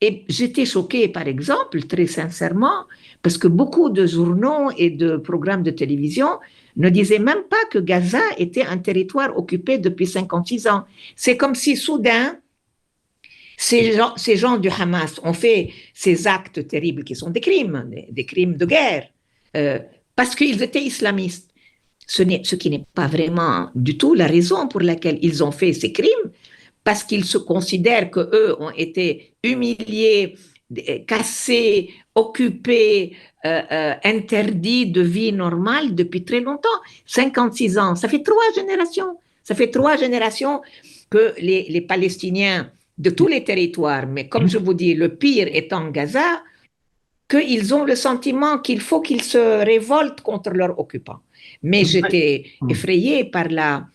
[0.00, 2.84] Et j'étais choquée, par exemple, très sincèrement,
[3.22, 6.38] parce que beaucoup de journaux et de programmes de télévision
[6.76, 10.84] ne disaient même pas que Gaza était un territoire occupé depuis 56 ans.
[11.16, 12.38] C'est comme si soudain,
[13.56, 13.92] ces
[14.36, 18.66] gens, du Hamas ont fait ces actes terribles qui sont des crimes, des, crimes de
[18.66, 19.08] guerre,
[19.56, 19.78] euh,
[20.14, 21.45] parce qu'ils étaient islamistes.
[22.06, 25.72] Ce, ce qui n'est pas vraiment du tout la raison pour laquelle ils ont fait
[25.72, 26.30] ces crimes,
[26.84, 30.36] parce qu'ils se considèrent qu'eux ont été humiliés,
[31.06, 36.68] cassés, occupés, euh, euh, interdits de vie normale depuis très longtemps.
[37.06, 39.18] 56 ans, ça fait trois générations.
[39.44, 40.62] Ça fait trois générations
[41.10, 45.48] que les, les Palestiniens de tous les territoires, mais comme je vous dis, le pire
[45.52, 46.42] étant Gaza,
[47.28, 51.20] qu'ils ont le sentiment qu'il faut qu'ils se révoltent contre leurs occupants.
[51.70, 52.32] Mais j'étais
[52.68, 53.88] effrayée par la,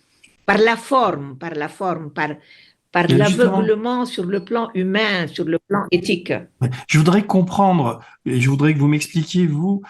[0.45, 2.31] par la forme, par la forme, par,
[2.91, 6.33] par l'aveuglement sur le plan humain, sur le plan éthique.
[6.87, 9.81] Je voudrais comprendre, et je voudrais que vous m'expliquiez, vous,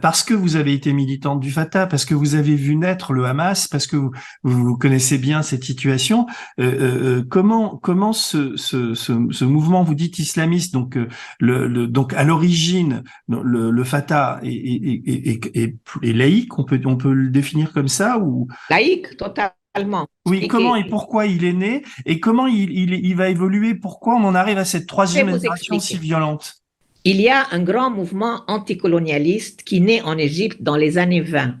[0.00, 3.24] parce que vous avez été militante du Fatah, parce que vous avez vu naître le
[3.24, 3.96] Hamas, parce que
[4.42, 6.26] vous, connaissez bien cette situation,
[6.60, 10.98] euh, euh, euh, comment comment ce, ce, ce, mouvement, vous dites islamiste, donc
[11.40, 17.12] le, donc à l'origine le, Fatah est, est, est, est, laïque, on peut on peut
[17.12, 18.48] le définir comme ça ou?
[18.70, 20.06] Laïque totalement.
[20.24, 24.14] Oui, comment et pourquoi il est né et comment il, il, il va évoluer, pourquoi
[24.14, 26.65] on en arrive à cette troisième génération si violente?
[27.06, 31.54] Il y a un grand mouvement anticolonialiste qui naît en Égypte dans les années 20.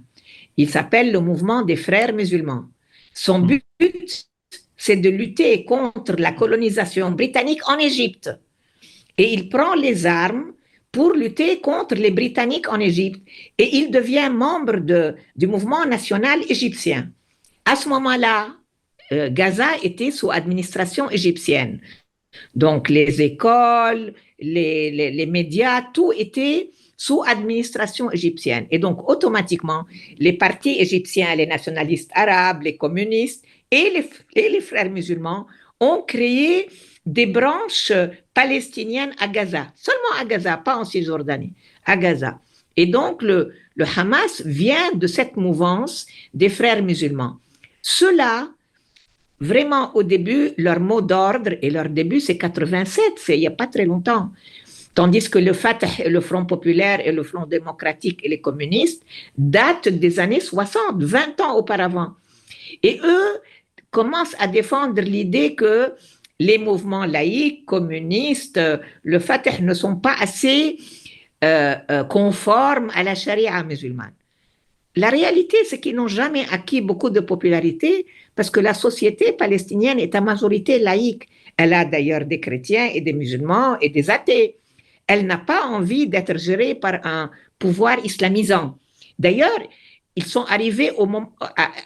[0.56, 2.64] Il s'appelle le mouvement des frères musulmans.
[3.14, 3.60] Son hmm.
[3.78, 4.26] but,
[4.76, 8.28] c'est de lutter contre la colonisation britannique en Égypte.
[9.18, 10.52] Et il prend les armes
[10.90, 13.22] pour lutter contre les Britanniques en Égypte.
[13.56, 17.12] Et il devient membre de, du mouvement national égyptien.
[17.64, 18.56] À ce moment-là,
[19.12, 21.80] euh, Gaza était sous administration égyptienne.
[22.56, 28.66] Donc les écoles, les, médias, tout était sous administration égyptienne.
[28.70, 29.84] Et donc, automatiquement,
[30.18, 35.46] les partis égyptiens, les nationalistes arabes, les communistes et les, et les frères musulmans
[35.80, 36.68] ont créé
[37.04, 37.92] des branches
[38.34, 41.52] palestiniennes à Gaza, seulement à Gaza, pas en Cisjordanie,
[41.84, 42.40] à Gaza.
[42.76, 47.36] Et donc, le, le Hamas vient de cette mouvance des frères musulmans.
[47.82, 48.48] Cela
[49.40, 53.50] Vraiment, au début, leur mot d'ordre et leur début, c'est 87, c'est il n'y a
[53.50, 54.30] pas très longtemps.
[54.94, 59.04] Tandis que le Fatah, le Front populaire et le Front démocratique et les communistes
[59.36, 62.14] datent des années 60, 20 ans auparavant.
[62.82, 63.40] Et eux
[63.90, 65.92] commencent à défendre l'idée que
[66.38, 68.60] les mouvements laïcs, communistes,
[69.02, 70.78] le Fatah ne sont pas assez
[71.44, 74.14] euh, euh, conformes à la charia musulmane.
[74.96, 79.98] La réalité, c'est qu'ils n'ont jamais acquis beaucoup de popularité parce que la société palestinienne
[79.98, 81.26] est à majorité laïque.
[81.56, 84.58] Elle a d'ailleurs des chrétiens et des musulmans et des athées.
[85.06, 88.78] Elle n'a pas envie d'être gérée par un pouvoir islamisant.
[89.18, 89.58] D'ailleurs,
[90.14, 90.90] ils sont arrivés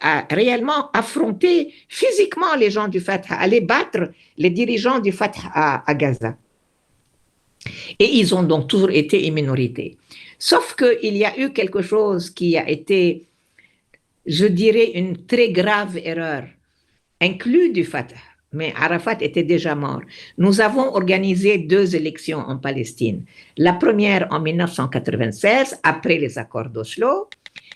[0.03, 5.51] à, réellement affronter physiquement les gens du Fatah, à les battre, les dirigeants du Fatah
[5.55, 6.37] à, à Gaza.
[7.99, 9.97] Et ils ont donc toujours été une minorité.
[10.39, 13.27] Sauf qu'il y a eu quelque chose qui a été,
[14.31, 16.45] je dirais, une très grave erreur,
[17.21, 18.15] inclus du Fatah.
[18.53, 20.03] Mais Arafat était déjà mort.
[20.39, 23.25] Nous avons organisé deux élections en Palestine.
[23.57, 27.29] La première en 1996, après les accords d'Oslo,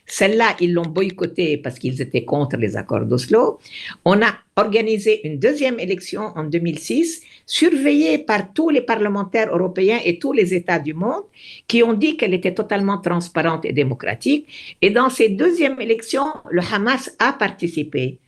[0.06, 3.58] celle-là, ils l'ont boycottée parce qu'ils étaient contre les accords d'Oslo.
[4.04, 10.18] On a organisé une deuxième élection en 2006, surveillée par tous les parlementaires européens et
[10.18, 11.24] tous les États du monde,
[11.66, 14.76] qui ont dit qu'elle était totalement transparente et démocratique.
[14.80, 18.18] Et dans ces deuxièmes élections, le Hamas a participé.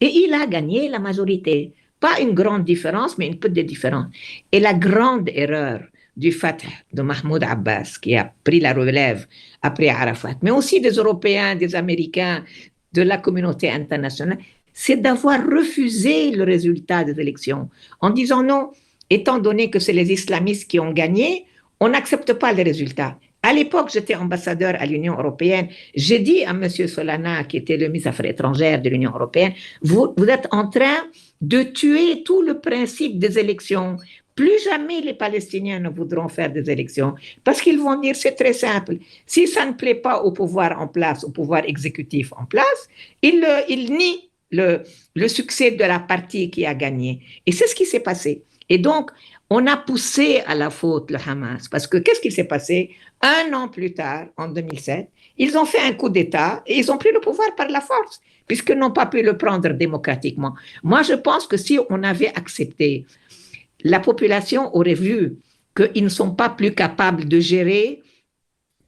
[0.00, 1.72] Et il a gagné la majorité.
[2.00, 4.06] Pas une grande différence, mais une petite différence.
[4.50, 5.82] Et la grande erreur
[6.16, 9.26] du Fatah de Mahmoud Abbas, qui a pris la relève
[9.62, 12.44] après Arafat, mais aussi des Européens, des Américains,
[12.92, 14.38] de la communauté internationale,
[14.72, 17.68] c'est d'avoir refusé le résultat des élections
[18.00, 18.70] en disant non,
[19.10, 21.46] étant donné que c'est les islamistes qui ont gagné,
[21.80, 23.18] on n'accepte pas les résultats.
[23.44, 25.68] À l'époque, j'étais ambassadeur à l'Union européenne.
[25.96, 26.68] J'ai dit à M.
[26.68, 30.68] Solana, qui était le ministre des Affaires étrangères de l'Union européenne, vous, vous êtes en
[30.68, 31.08] train
[31.40, 33.96] de tuer tout le principe des élections.
[34.36, 38.52] Plus jamais les Palestiniens ne voudront faire des élections parce qu'ils vont dire c'est très
[38.52, 38.98] simple.
[39.26, 42.88] Si ça ne plaît pas au pouvoir en place, au pouvoir exécutif en place,
[43.22, 47.20] ils, ils nient le, succès de la partie qui a gagné.
[47.46, 48.44] Et c'est ce qui s'est passé.
[48.68, 49.10] Et donc,
[49.50, 52.90] on a poussé à la faute le Hamas parce que qu'est-ce qui s'est passé?
[53.20, 56.98] Un an plus tard, en 2007, ils ont fait un coup d'État et ils ont
[56.98, 60.54] pris le pouvoir par la force puisqu'ils n'ont pas pu le prendre démocratiquement.
[60.82, 63.06] Moi, je pense que si on avait accepté
[63.84, 65.36] la population aurait vu
[65.76, 68.02] qu'ils ne sont pas plus capables de gérer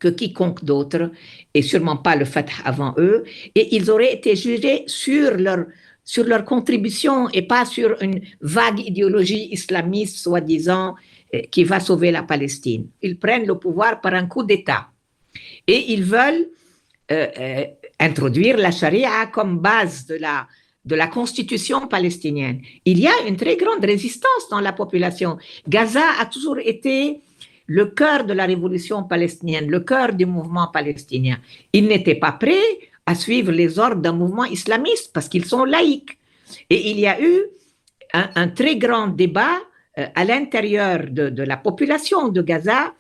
[0.05, 1.11] que quiconque d'autre,
[1.55, 5.61] et sûrement pas le Fatah avant eux, et ils auraient été jugés sur leur,
[6.05, 10.95] sur leur contribution et pas sur une vague idéologie islamiste, soi-disant,
[11.35, 12.85] euh, qui va sauver la Palestine.
[13.01, 14.89] Ils prennent le pouvoir par un coup d'État.
[15.67, 16.47] Et ils veulent
[17.11, 17.65] euh, euh,
[17.99, 20.47] introduire la charia comme base de la,
[20.85, 22.61] de la constitution palestinienne.
[22.85, 25.39] Il y a une très grande résistance dans la population.
[25.67, 27.21] Gaza a toujours été
[27.67, 31.39] le cœur de la révolution palestinienne, le cœur du mouvement palestinien.
[31.73, 36.19] Ils n'étaient pas prêts à suivre les ordres d'un mouvement islamiste parce qu'ils sont laïcs.
[36.71, 37.45] Et il y a eu
[38.13, 39.59] un, très grand débat
[39.99, 42.95] euh, à l'intérieur de, la population de Gaza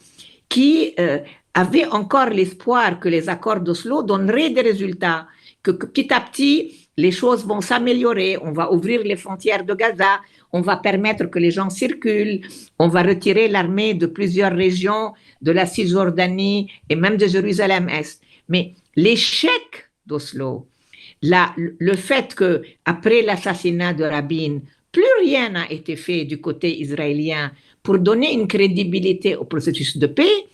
[0.48, 1.18] qui euh,
[1.54, 5.26] avait encore l'espoir que les accords d'Oslo donneraient des résultats,
[5.62, 10.20] que, petit à petit, les choses vont s'améliorer, on va ouvrir les frontières de Gaza,
[10.54, 12.40] on va permettre que les gens circulent,
[12.78, 15.12] on va retirer l'armée de plusieurs régions
[15.42, 18.22] de la Cisjordanie et même de Jérusalem-Est.
[18.48, 20.68] Mais l'échec d'Oslo,
[21.20, 24.60] le fait que après l'assassinat de Rabin,
[24.92, 30.06] plus rien n'a été fait du côté israélien pour donner une crédibilité au processus de
[30.06, 30.46] paix,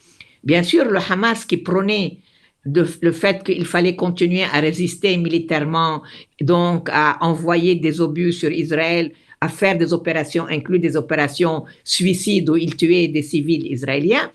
[0.42, 2.18] Bien sûr, le Hamas qui prônait
[2.64, 6.02] le fait qu'il fallait continuer à résister militairement,
[6.40, 12.50] donc à envoyer des obus sur Israël, à faire des opérations, inclus des opérations suicides
[12.50, 14.30] où ils tuaient des civils israéliens,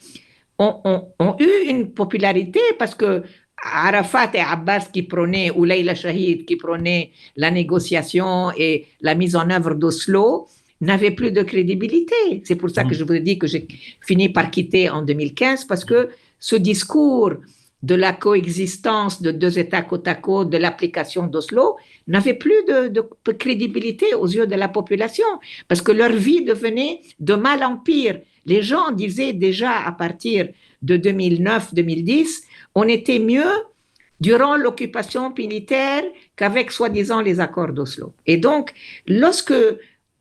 [0.57, 3.23] ont, eu une popularité parce que
[3.61, 9.35] Arafat et Abbas qui prônaient, ou Leila Shahid qui prônaient la négociation et la mise
[9.35, 10.47] en œuvre d'Oslo,
[10.81, 12.41] n'avait plus de crédibilité.
[12.43, 12.97] C'est pour ça que mm.
[12.97, 13.67] je vous ai dit que j'ai
[14.01, 17.33] fini par quitter en 2015 parce que ce discours
[17.81, 23.01] de la coexistence de deux États côte à côte, de l'application d'Oslo, n'avait plus de,
[23.33, 25.25] crédibilité aux yeux de la population
[25.67, 28.19] parce que leur vie devenait de mal en pire.
[28.45, 30.49] Les gens disaient déjà à partir
[30.81, 32.43] de 2009-2010,
[32.75, 33.51] on était mieux
[34.19, 36.03] durant l'occupation militaire
[36.35, 38.13] qu'avec soi-disant les accords d'Oslo.
[38.25, 38.71] Et donc,
[39.07, 39.53] lorsque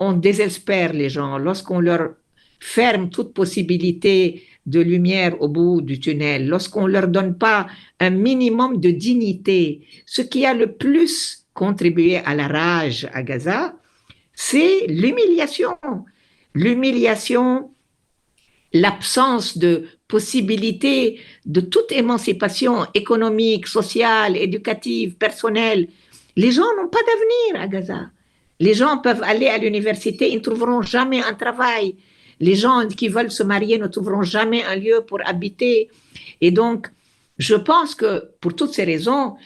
[0.00, 2.14] on désespère les gens, lorsqu'on leur
[2.60, 7.66] ferme toute possibilité de lumière au bout du tunnel, lorsqu'on leur donne pas
[8.00, 13.74] un minimum de dignité, ce qui a le plus contribué à la rage à Gaza,
[14.34, 15.78] c'est l'humiliation.
[16.54, 17.70] L'humiliation,
[18.72, 25.88] l'absence de possibilité de toute émancipation économique, sociale, éducative, personnelle.
[26.36, 28.10] Les gens n'ont pas d'avenir à Gaza.
[28.60, 31.96] Les gens peuvent aller à l'université, ils ne trouveront jamais un travail.
[32.40, 35.88] Les gens qui veulent se marier ne trouveront jamais un lieu pour habiter.
[36.40, 36.88] Et donc,
[37.38, 39.36] je pense que pour toutes ces raisons,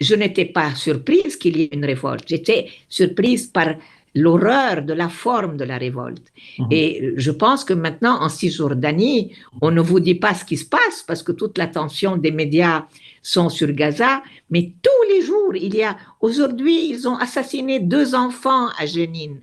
[0.00, 2.24] je n'étais pas surprise qu'il y ait une révolte.
[2.28, 3.74] J'étais surprise par
[4.14, 6.32] l'horreur de la forme de la révolte.
[6.58, 6.66] Mhm.
[6.70, 10.66] Et je pense que maintenant, en Cisjordanie, on ne vous dit pas ce qui se
[10.66, 12.86] passe parce que toute l'attention des médias
[13.22, 18.14] sont sur Gaza, mais tous les jours, il y a, aujourd'hui, ils ont assassiné deux
[18.14, 19.34] enfants à Jenin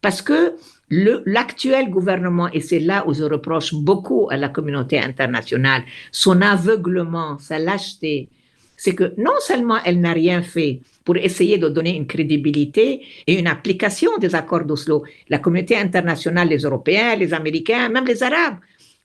[0.00, 0.54] parce que
[0.88, 7.38] l'actuel gouvernement, et c'est là où je reproche beaucoup à la communauté internationale, son aveuglement,
[7.38, 8.28] sa lâcheté,
[8.76, 13.38] c'est que non seulement elle n'a rien fait pour essayer de donner une crédibilité et
[13.38, 18.58] une application des accords d'Oslo, la communauté internationale, les Européens, les Américains, même les Arabes,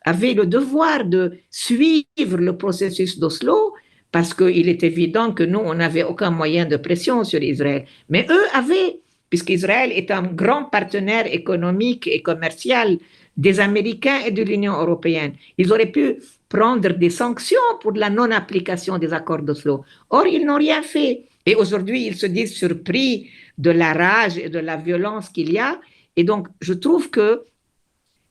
[0.04, 3.74] avaient le devoir de suivre le processus d'Oslo
[4.12, 7.86] parce qu'il est évident que nous, on n'avait aucun moyen de pression sur Israël.
[8.10, 12.98] Mais eux avaient, puisqu'Israël est un grand partenaire économique et commercial
[13.38, 15.34] des Américains et de l'Union européenne.
[15.58, 16.18] Ils auraient pu
[16.52, 19.86] prendre des sanctions pour la non-application des accords d'Oslo.
[20.10, 21.24] Or, ils n'ont rien fait.
[21.46, 25.60] Et aujourd'hui, ils se disent surpris de la rage et de la violence qu'il y
[25.60, 25.80] a.
[26.18, 27.44] Et donc, je trouve que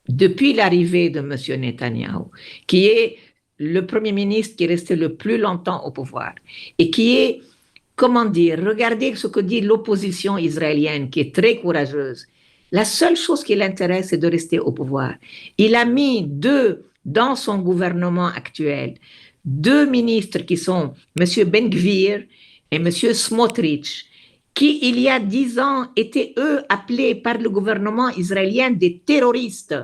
[0.07, 1.61] depuis l'arrivée de M.
[1.61, 2.25] Netanyahu,
[2.67, 3.17] qui est
[3.57, 6.35] le Premier ministre qui est resté le plus longtemps au pouvoir
[6.79, 7.41] et qui est,
[7.97, 12.27] comment dire, regardez ce que dit l'opposition israélienne, qui est très courageuse.
[12.73, 15.15] La seule chose qui l'intéresse, c'est de rester au pouvoir.
[15.59, 18.95] Il a mis deux, dans son gouvernement actuel,
[19.45, 21.27] deux ministres qui sont M.
[21.49, 22.25] Ben Gvir
[22.71, 22.91] et M.
[22.91, 24.07] Smotrich,
[24.55, 29.77] qui, il y a dix ans, étaient, eux, appelés par le gouvernement israélien des terroristes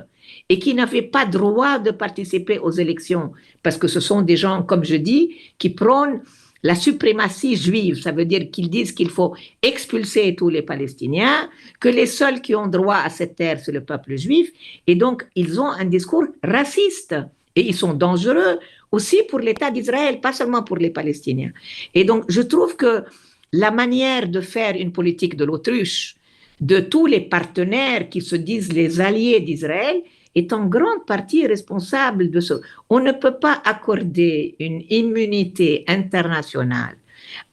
[0.49, 3.31] et qui n'avaient pas droit de participer aux élections,
[3.63, 6.21] parce que ce sont des gens, comme je dis, qui prônent
[6.63, 8.01] la suprématie juive.
[8.01, 12.55] Ça veut dire qu'ils disent qu'il faut expulser tous les Palestiniens, que les seuls qui
[12.55, 14.51] ont droit à cette terre, c'est le peuple juif,
[14.87, 17.15] et donc ils ont un discours raciste.
[17.55, 18.59] Et ils sont dangereux
[18.91, 21.51] aussi pour l'État d'Israël, pas seulement pour les Palestiniens.
[21.95, 23.03] Et donc, je trouve que
[23.51, 26.15] la manière de faire une politique de l'autruche,
[26.61, 30.03] de tous les partenaires qui se disent les alliés d'Israël,
[30.37, 32.55] est en grande partie responsable de ce.
[32.89, 36.97] On ne peut pas accorder une immunité internationale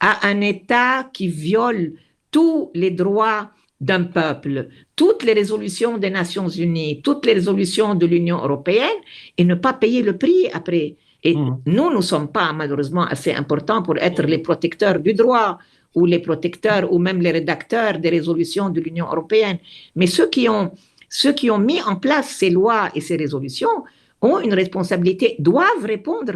[0.00, 1.92] à un État qui viole
[2.30, 8.06] tous les droits d'un peuple, toutes les résolutions des Nations Unies, toutes les résolutions de
[8.06, 9.00] l'Union européenne
[9.36, 10.96] et ne pas payer le prix après.
[11.22, 11.58] Et mmh.
[11.66, 15.58] nous, nous ne sommes pas malheureusement assez importants pour être les protecteurs du droit
[15.94, 19.58] ou les protecteurs ou même les rédacteurs des résolutions de l'Union européenne.
[19.96, 20.72] Mais ceux qui ont,
[21.14, 23.84] ceux qui ont mis en place ces lois et ces résolutions
[24.20, 26.32] ont une responsabilité, doivent répondre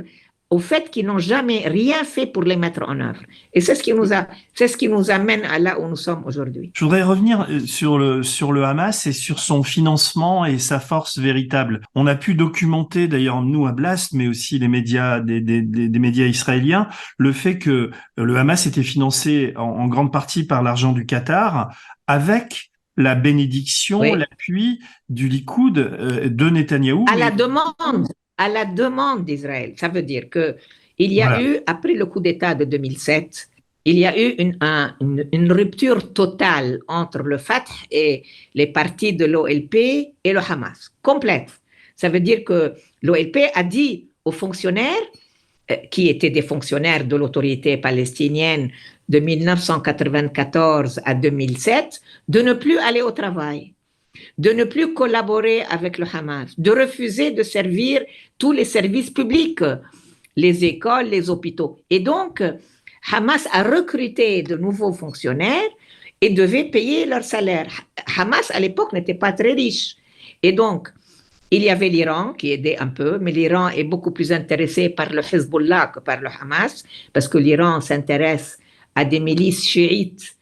[0.50, 3.20] au fait qu'ils n'ont jamais rien fait pour les mettre en œuvre.
[3.52, 6.22] Et c'est ce qui nous a, ce qui nous amène à là où nous sommes
[6.26, 6.70] aujourd'hui.
[6.74, 10.78] Je voudrais revenir euh, sur le sur le Hamas et sur son financement et sa
[10.78, 11.82] force véritable.
[11.96, 15.98] On a pu documenter d'ailleurs nous à Blast, mais aussi les médias des, des, des,
[15.98, 21.04] médias israéliens, le fait que le Hamas était financé en, grande partie par l'argent du
[21.04, 21.74] Qatar,
[22.06, 22.67] avec
[22.98, 27.06] la bénédiction, l'appui du Likoud euh, de Netanyahou.
[27.10, 29.74] À la demande à la demande d'Israël.
[29.76, 30.56] Ça veut dire que
[30.98, 33.48] il y a eu, après le coup d'État de 2007,
[33.84, 34.58] il y a eu une,
[35.32, 38.24] une, rupture totale entre le Fatah et
[38.54, 39.74] les partis de l'OLP
[40.24, 41.50] et le Hamas, complète.
[41.94, 45.06] Ça veut dire que l'OLP a dit aux fonctionnaires,
[45.70, 48.70] euh, qui étaient des fonctionnaires de l'autorité palestinienne
[49.08, 53.74] de 1994 à 2007, de ne plus aller au travail
[54.36, 58.02] de ne plus collaborer avec le Hamas, de refuser de servir
[58.38, 59.62] tous les services publics,
[60.36, 61.80] les écoles, les hôpitaux.
[61.90, 62.42] Et donc,
[63.12, 65.70] Hamas a recruté de nouveaux fonctionnaires
[66.20, 67.70] et devait payer leur salaire.
[68.16, 69.96] Hamas, à l'époque, n'était pas très riche.
[70.42, 70.88] Et donc,
[71.50, 75.10] il y avait l'Iran qui aidait un peu, mais l'Iran est beaucoup plus intéressé par
[75.10, 78.58] le Hezbollah que par le Hamas, parce que l'Iran s'intéresse
[78.98, 80.34] à des milices chiites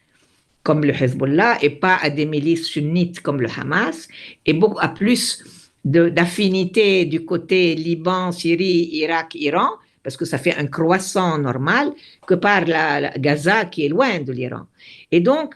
[0.63, 4.07] comme le Hezbollah et pas à des milices sunnites comme le Hamas,
[4.47, 5.43] et beaucoup à plus
[5.85, 9.69] d'affinité du côté Liban, Syrie, Irak, Iran,
[10.03, 11.93] parce que ça fait un croissant normal,
[12.25, 14.63] que par la, Gaza qui est loin de l'Iran.
[15.11, 15.53] Et donc,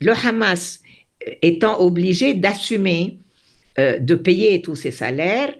[0.00, 0.80] le Hamas
[1.42, 3.18] étant obligé d'assumer
[3.78, 5.52] euh, de payer tous ses salaires,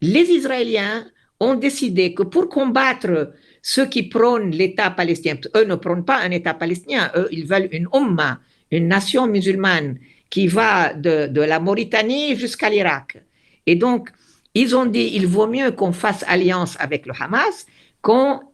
[0.00, 1.04] les Israéliens
[1.38, 3.32] ont décidé que pour combattre
[3.62, 7.68] ceux qui prônent l'État palestinien, eux ne prônent pas un État palestinien, eux, ils veulent
[7.70, 8.40] une Ummah,
[8.72, 9.98] une nation musulmane
[10.28, 13.22] qui va de, la Mauritanie jusqu'à l'Irak.
[13.66, 14.10] Et donc,
[14.54, 17.66] ils ont dit, il vaut mieux qu'on fasse alliance avec le Hamas,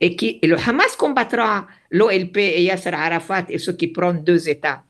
[0.00, 4.82] et, qui, le Hamas combattra l'OLP et Yasser Arafat et ceux qui prônent deux États.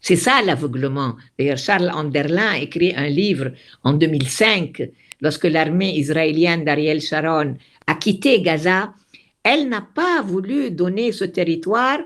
[0.00, 1.16] C'est ça l'aveuglement.
[1.36, 3.50] D'ailleurs, Charles Anderlin a écrit un livre
[3.82, 4.82] en 2005,
[5.20, 7.56] lorsque l'armée israélienne d'Ariel Sharon
[7.86, 8.92] a quitté Gaza
[9.46, 12.00] elle n'a pas voulu donner ce territoire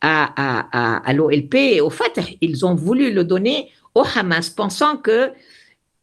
[0.00, 2.22] à, l'OLP et au Fatah.
[2.40, 5.32] Ils ont voulu le donner au Hamas, pensant que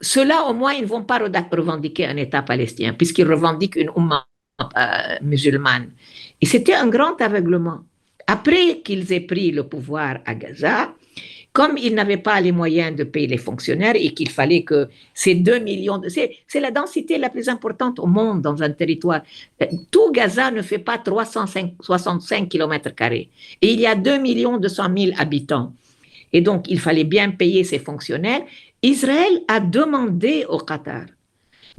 [0.02, 4.28] ceux-là, au moins, ils ne vont pas revendiquer un État palestinien, puisqu'ils revendiquent une Ummah
[4.62, 5.92] euh, musulmane.
[6.42, 7.80] Et c'était un grand aveuglement.
[8.28, 10.94] Après qu'ils aient pris le pouvoir à Gaza,
[11.58, 15.34] comme ils n'avaient pas les moyens de payer les fonctionnaires et qu'il fallait que ces
[15.34, 19.22] 2 millions, de, c'est la densité la plus importante au monde dans un territoire.
[19.90, 23.28] Tout Gaza ne fait pas 365 km Et
[23.74, 25.74] il y a 2 millions 200 000 habitants.
[26.32, 28.44] Et donc, il fallait bien payer ces fonctionnaires.
[28.84, 31.06] Israël a demandé au Qatar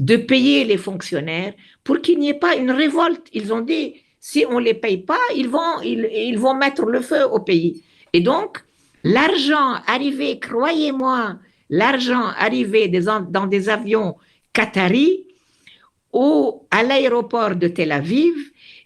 [0.00, 1.52] de payer les fonctionnaires
[1.84, 3.28] pour qu'il n'y ait pas une révolte.
[3.32, 6.84] Ils ont dit, si on ne les paye pas, ils vont, ils, ils vont mettre
[6.84, 7.84] le feu au pays.
[8.12, 8.64] Et donc,
[9.08, 11.38] L'argent arrivé, croyez-moi,
[11.70, 14.16] l'argent arrivé dans des avions
[14.52, 15.24] qataris
[16.12, 18.34] ou à l'aéroport de Tel Aviv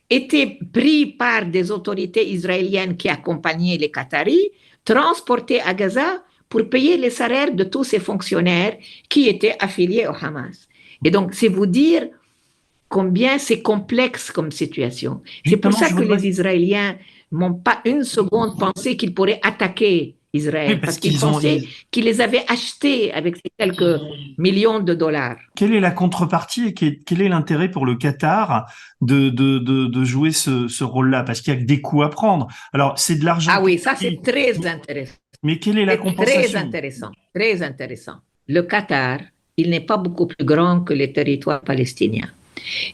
[0.08, 4.50] était pris par des autorités israéliennes qui accompagnaient les Qataris,
[4.84, 8.76] transporté à Gaza pour payer les salaires de tous ces fonctionnaires
[9.08, 10.68] qui étaient affiliés au Hamas.
[11.04, 12.06] Et donc, c'est vous dire
[12.88, 15.20] combien c'est complexe comme situation.
[15.44, 16.96] C'est pour ça que les Israéliens
[17.32, 22.44] n'ont pas une seconde pensé qu'ils pourraient attaquer Israël, parce, qu'ils pensaient qu'ils les avaient
[22.48, 24.00] achetés avec ces quelques
[24.38, 25.36] millions de dollars.
[25.54, 28.66] Quelle est la contrepartie et quel est l'intérêt pour le Qatar
[29.02, 31.22] de, de, de, jouer ce, ce rôle-là?
[31.22, 32.48] Parce qu'il y a des coûts à prendre.
[32.72, 33.52] Alors, c'est de l'argent.
[33.54, 35.16] Ah oui, ça c'est très intéressant.
[35.42, 38.16] Mais quelle est la compensation Très intéressant, très intéressant.
[38.48, 39.18] Le Qatar,
[39.56, 42.30] il n'est pas beaucoup plus grand que les territoires palestiniens.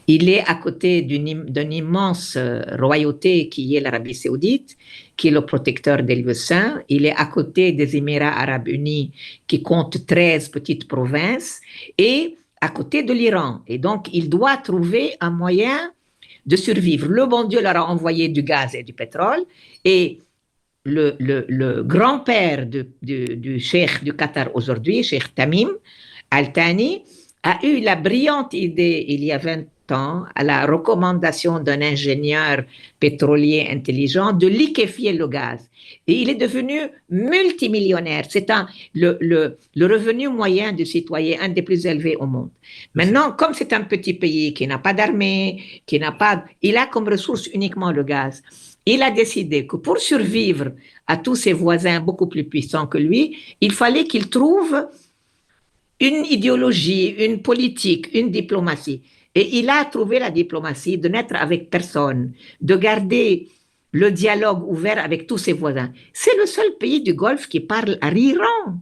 [0.07, 4.77] Il est à côté d'une immense euh, royauté qui est l'Arabie saoudite,
[5.15, 6.81] qui est le protecteur des lieux saints.
[6.89, 9.11] Il est à côté des Émirats arabes unis,
[9.47, 11.61] qui comptent 13 petites provinces,
[11.97, 13.61] et à côté de l'Iran.
[13.67, 15.91] Et donc, il doit trouver un moyen
[16.45, 17.07] de survivre.
[17.07, 19.43] Le bon Dieu leur a envoyé du gaz et du pétrole,
[19.85, 20.19] et
[20.85, 25.69] le, grand-père du, du cheikh du Qatar aujourd'hui, cheikh Tamim
[26.31, 27.03] Al-Thani,
[27.43, 29.39] a eu la brillante idée, il y a
[29.89, 32.63] temps, à la recommandation d'un ingénieur
[32.99, 35.59] pétrolier intelligent, de liquéfier le gaz.
[36.05, 36.77] Et il est devenu
[37.09, 38.25] multimillionnaire.
[38.29, 38.51] C'est
[38.93, 42.51] le, le, le, revenu moyen du citoyen, un des plus élevés au monde.
[42.93, 46.85] Maintenant, comme c'est un petit pays qui n'a pas d'armée, qui n'a pas, il a
[46.85, 48.43] comme ressource uniquement le gaz.
[48.85, 50.71] Il a décidé que pour survivre
[51.07, 54.87] à tous ses voisins beaucoup plus puissants que lui, il fallait qu'il trouve
[55.99, 59.01] une idéologie, une politique, une diplomatie.
[59.35, 63.47] Et il a trouvé la diplomatie de n'être avec personne, de garder
[63.91, 65.91] le dialogue ouvert avec tous ses voisins.
[66.13, 68.79] C'est le seul pays du Golfe qui parle à l'Iran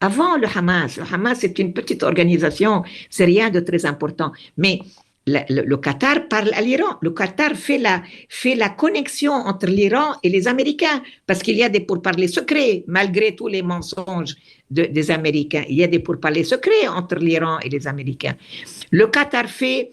[0.00, 0.96] avant le Hamas.
[0.96, 4.32] Le Hamas, c'est une petite organisation, c'est rien de très important.
[4.56, 4.80] Mais
[5.26, 6.96] le, Qatar parle à l'Iran.
[7.00, 11.62] Le Qatar fait la, fait la connexion entre l'Iran et les Américains parce qu'il y
[11.62, 14.34] a des pourparlers secrets, malgré tous les mensonges
[14.70, 15.64] des Américains.
[15.68, 18.36] Il y a des pourparlers secrets entre l'Iran et les Américains.
[18.90, 19.90] Le Qatar fait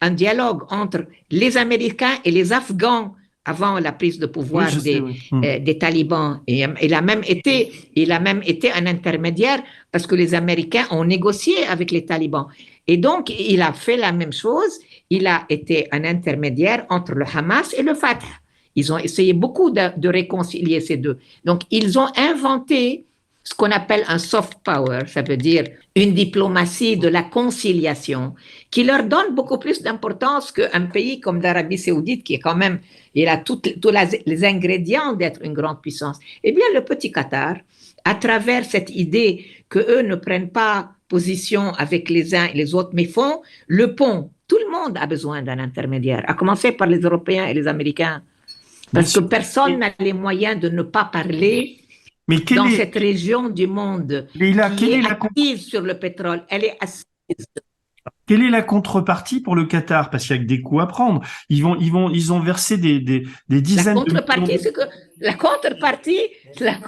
[0.00, 3.14] un dialogue entre les Américains et les Afghans
[3.44, 5.44] avant la prise de pouvoir des, hmm.
[5.44, 6.40] euh, des, talibans.
[6.46, 10.86] Et il a même été, il a même été un intermédiaire parce que les Américains
[10.90, 12.46] ont négocié avec les talibans.
[12.86, 14.78] Et donc, il a fait la même chose.
[15.10, 18.26] Il a été un intermédiaire entre le Hamas et le Fatah.
[18.74, 21.18] Ils ont essayé beaucoup de, réconcilier ces deux.
[21.44, 23.06] Donc, ils ont inventé
[23.44, 25.64] ce qu'on appelle un soft power, ça veut dire
[25.96, 28.34] une diplomatie de la conciliation,
[28.70, 32.78] qui leur donne beaucoup plus d'importance qu'un pays comme l'Arabie saoudite, qui est quand même,
[33.14, 33.60] il a tous
[34.26, 36.18] les ingrédients d'être une grande puissance.
[36.42, 37.56] Eh bien, le petit Qatar,
[38.04, 42.74] à travers cette idée que eux ne prennent pas position avec les uns et les
[42.74, 44.30] autres, mais font le pont.
[44.48, 48.22] Tout le monde a besoin d'un intermédiaire, à commencer par les Européens et les Américains.
[48.92, 51.78] Parce que personne n'a les moyens de ne pas parler
[52.28, 56.44] mais dans cette région du monde qui est, active sur le pétrole.
[56.48, 57.04] Elle est assise.
[58.32, 60.08] Quelle est la contrepartie pour le Qatar?
[60.08, 61.20] Parce qu'il y a que des coups à prendre.
[61.50, 64.80] Ils vont, ils vont, ils ont versé des, des, des dizaines la contrepartie, de que
[65.20, 66.22] la contrepartie,
[66.58, 66.78] la,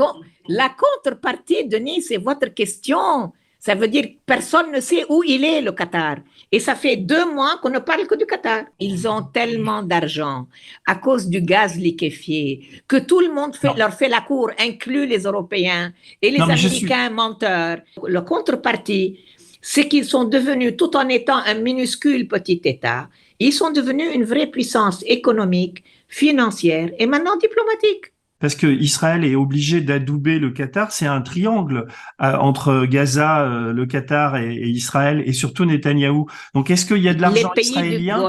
[0.49, 3.35] la contrepartie, Denis, c'est votre question.
[3.59, 6.17] Ça veut dire que personne ne sait où il est, le Qatar.
[6.51, 8.65] Et ça fait deux mois qu'on ne parle que du Qatar.
[8.81, 10.47] Ils ont tellement d'argent
[10.87, 15.25] à cause du gaz liquéfié que tout le monde leur fait la cour, inclus les
[15.25, 15.93] Européens
[16.23, 17.79] et les Américains menteurs.
[18.03, 19.19] Le contrepartie,
[19.67, 23.09] c'est qu'ils sont devenus, tout en étant un minuscule petit État,
[23.41, 29.37] ils sont devenus une vraie puissance économique, financière et maintenant diplomatique parce que Israël est
[29.37, 30.93] obligé d'adouber le Qatar.
[30.93, 31.87] C'est un triangle
[32.21, 36.27] euh, entre Gaza, euh, le Qatar et, Israël, et surtout Netanyahou.
[36.55, 38.23] Donc, est-ce qu'il y a de l'argent israélien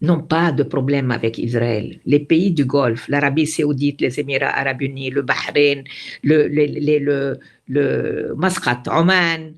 [0.00, 2.00] n'ont pas de problème avec Israël.
[2.04, 5.84] Les pays du Golfe, l'Arabie saoudite, les Émirats arabes unis, le Bahreïn,
[6.24, 6.48] le,
[7.68, 8.34] le,
[8.90, 9.52] Oman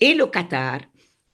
[0.00, 0.80] et, le Qatar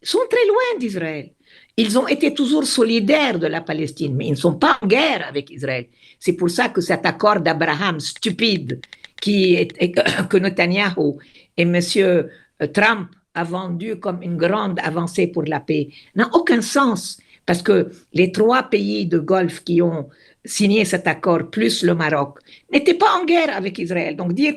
[0.02, 1.30] sont très loin d'Israël.
[1.76, 5.26] Ils ont été toujours solidaires de la Palestine, mais ils ne sont pas en guerre
[5.28, 5.86] avec Israël.
[6.18, 8.80] C'est pour ça que cet accord d'Abraham stupide
[9.20, 11.16] que Netanyahu
[11.56, 11.78] et M.
[12.72, 17.90] Trump a vendu comme une grande avancée pour la paix n'a aucun sens parce que
[18.12, 20.08] les trois pays de Golfe qui ont
[20.44, 22.38] signé cet accord, plus le Maroc,
[22.72, 24.16] n'étaient pas en guerre avec Israël.
[24.16, 24.56] Donc dire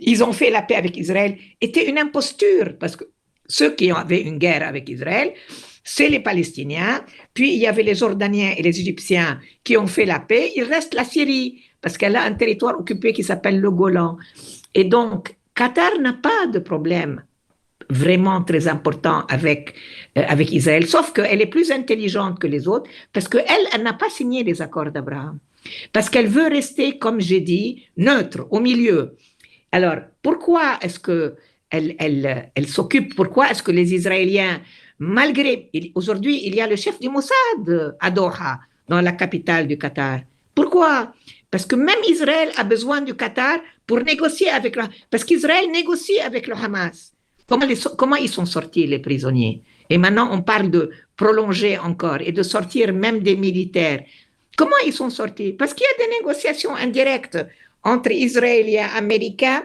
[0.00, 3.04] qu'ils ont fait la paix avec Israël était une imposture parce que
[3.46, 5.32] ceux qui avaient une guerre avec Israël
[5.90, 7.02] c'est les Palestiniens,
[7.32, 10.64] puis il y avait les Jordaniens et les Égyptiens qui ont fait la paix, il
[10.64, 14.18] reste la Syrie, parce qu'elle a un territoire occupé qui s'appelle le Golan.
[14.74, 17.24] Et donc, Qatar n'a pas de problème
[17.88, 19.74] vraiment très important avec,
[20.18, 23.94] euh, avec Israël, sauf qu'elle est plus intelligente que les autres, parce qu'elle, elle, n'a
[23.94, 25.38] pas signé les accords d'Abraham,
[25.94, 29.16] parce qu'elle veut rester, comme j'ai dit, neutre, au milieu.
[29.72, 31.36] Alors, pourquoi est-ce que
[31.70, 34.60] elle, s'occupe, pourquoi est-ce que les Israéliens
[34.98, 38.58] malgré, aujourd'hui, il y a le chef du Mossad à Doha,
[38.88, 40.20] dans la capitale du Qatar.
[40.54, 41.12] Pourquoi?
[41.50, 46.18] Parce que même Israël a besoin du Qatar pour négocier avec le Parce qu'Israël négocie
[46.20, 47.12] avec le Hamas.
[47.48, 47.66] Comment,
[47.96, 49.62] comment ils sont sortis, les prisonniers?
[49.88, 54.02] Et maintenant, on parle de prolonger encore et de sortir même des militaires.
[54.56, 55.52] Comment ils sont sortis?
[55.52, 57.38] Parce qu'il y a des négociations indirectes
[57.84, 59.64] entre Israéliens, Américains,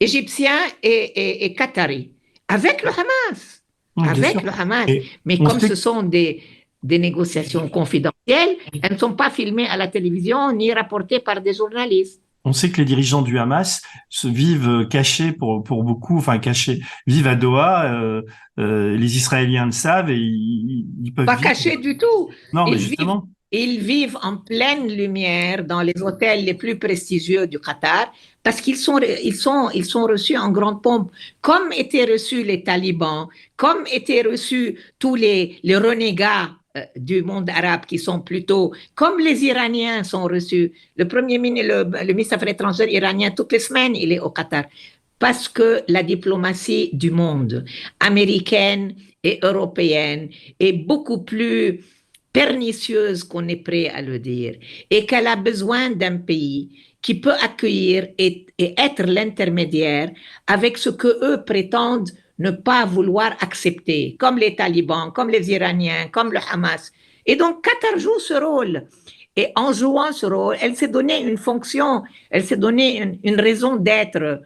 [0.00, 2.10] Égyptiens et, et Qataris
[2.48, 3.62] avec le Hamas
[3.96, 4.86] avec le Hamas.
[5.24, 6.42] Mais comme ce sont des,
[6.82, 11.54] des négociations confidentielles, elles ne sont pas filmées à la télévision ni rapportées par des
[11.54, 12.20] journalistes.
[12.44, 16.80] On sait que les dirigeants du Hamas se vivent cachés pour, pour beaucoup, enfin cachés,
[17.06, 17.94] vivent à Doha.
[17.94, 18.22] Euh,
[18.58, 21.24] euh, les Israéliens le savent et ils, ils peuvent.
[21.24, 22.30] Pas cachés du tout.
[22.52, 23.28] Non, mais justement.
[23.52, 28.10] Ils vivent en pleine lumière dans les hôtels les plus prestigieux du Qatar
[28.42, 32.62] parce qu'ils sont, ils sont, ils sont reçus en grande pompe, comme étaient reçus les
[32.64, 38.72] talibans, comme étaient reçus tous les, les renégats euh, du monde arabe qui sont plutôt
[38.94, 40.72] comme les Iraniens sont reçus.
[40.96, 44.20] Le premier ministre, le, le ministre des Affaires étrangères iranien, toutes les semaines, il est
[44.20, 44.64] au Qatar.
[45.18, 47.64] Parce que la diplomatie du monde,
[48.00, 51.84] américaine et européenne, est beaucoup plus
[52.32, 54.54] pernicieuse qu'on est prêt à le dire
[54.90, 56.70] et qu'elle a besoin d'un pays
[57.02, 60.10] qui peut accueillir et, être l'intermédiaire
[60.46, 66.08] avec ce que eux prétendent ne pas vouloir accepter, comme les talibans, comme les Iraniens,
[66.12, 66.92] comme le Hamas.
[67.26, 68.86] Et donc Qatar joue ce rôle.
[69.34, 73.40] Et en jouant ce rôle, elle s'est donné une fonction, elle s'est donné une, une
[73.40, 74.42] raison d'être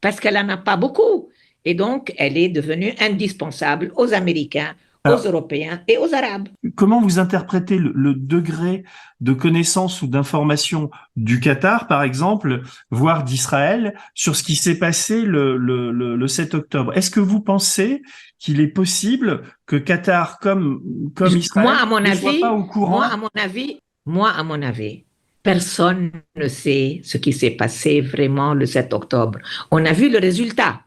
[0.00, 1.28] parce qu'elle n'en a pas beaucoup.
[1.64, 4.74] Et donc, elle est devenue indispensable aux Américains,
[5.06, 6.48] aux Européens et aux Arabes.
[6.74, 8.84] Comment vous interprétez le, le degré
[9.20, 15.22] de connaissance ou d'information du Qatar, par exemple, voire d'Israël, sur ce qui s'est passé
[15.22, 16.96] le, le, le 7 octobre?
[16.96, 18.02] Est-ce que vous pensez
[18.38, 20.80] qu'il est possible que Qatar, comme,
[21.14, 22.98] comme Israël, moi, à mon ne avis, soit pas au courant?
[22.98, 25.04] Moi, à mon avis, moi, à mon avis,
[25.42, 29.38] personne ne sait ce qui s'est passé vraiment le 7 octobre.
[29.70, 30.80] On a vu le résultat.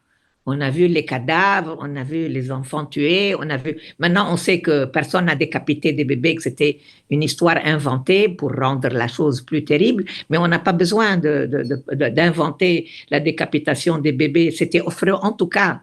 [0.47, 3.77] On a vu les cadavres, on a vu les enfants tués, on a vu.
[3.99, 6.79] Maintenant, on sait que personne n'a décapité des bébés, que c'était
[7.11, 10.03] une histoire inventée pour rendre la chose plus terrible.
[10.29, 14.49] Mais on n'a pas besoin d'inventer la décapitation des bébés.
[14.49, 15.81] C'était offreux en tout cas.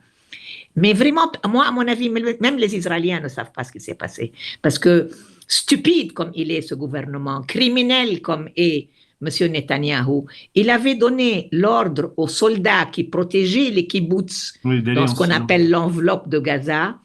[0.74, 3.94] Mais vraiment, moi, à mon avis, même les Israéliens ne savent pas ce qui s'est
[3.94, 4.32] passé.
[4.60, 5.08] Parce que
[5.46, 8.88] stupide comme il est, ce gouvernement, criminel comme est
[9.20, 9.50] M.
[9.50, 15.30] Netanyahou, il avait donné l'ordre aux soldats qui protégeaient les kibbutz Oui, dans ce qu'on
[15.30, 16.96] appelle l'enveloppe de Gaza,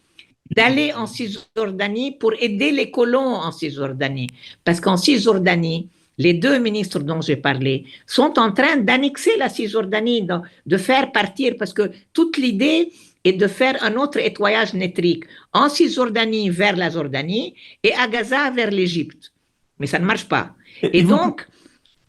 [0.56, 4.28] d'aller en Cisjordanie pour aider les colons en Cisjordanie.
[4.64, 10.22] Parce qu'en Cisjordanie, les deux ministres dont j'ai parlé sont en train d'annexer la Cisjordanie,
[10.22, 10.36] de,
[10.66, 12.92] de faire partir, parce que toute l'idée
[13.24, 18.52] est de faire un autre étoilage nétrique en Cisjordanie vers la Jordanie et à Gaza
[18.52, 19.32] vers l'Égypte.
[19.80, 20.52] Mais ça ne marche pas.
[20.82, 21.48] Et, donc,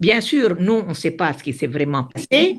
[0.01, 2.59] bien sûr, nous, on ne sait pas ce qui s'est vraiment passé.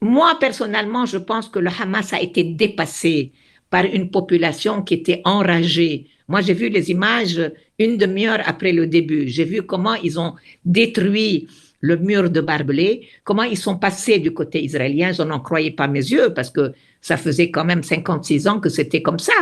[0.00, 3.32] Moi, personnellement, je pense que le Hamas a été dépassé
[3.68, 6.06] par une population qui était enragée.
[6.28, 7.40] Moi, j'ai vu les images
[7.78, 9.28] une demi-heure après le début.
[9.28, 10.34] J'ai vu comment ils ont
[10.64, 11.48] détruit
[11.80, 15.12] le mur de barbelés, comment ils sont passés du côté israélien.
[15.12, 18.68] Je n'en croyais pas mes yeux parce que ça faisait quand même 56 ans que
[18.68, 19.32] c'était comme ça.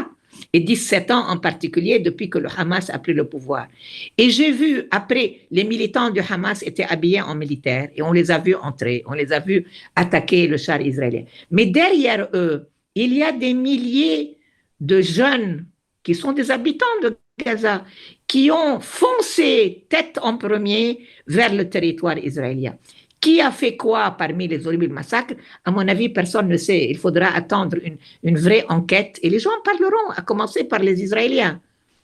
[0.52, 3.68] Et 17 ans en particulier depuis que le Hamas a pris le pouvoir.
[4.16, 8.30] Et j'ai vu, après, les militants du Hamas étaient habillés en militaire et on les
[8.30, 9.66] a vus entrer, on les a vus
[9.96, 11.24] attaquer le char israélien.
[11.50, 14.36] Mais derrière eux, il y a des milliers
[14.80, 15.66] de jeunes
[16.02, 17.84] qui sont des habitants de Gaza,
[18.26, 22.76] qui ont foncé tête en premier vers le territoire israélien.
[23.20, 25.34] Qui a fait quoi parmi les horribles massacres?
[25.64, 26.88] À mon avis, personne ne sait.
[26.88, 30.80] Il faudra attendre une, une vraie enquête et les gens en parleront, à commencer par
[30.80, 31.60] les Israéliens.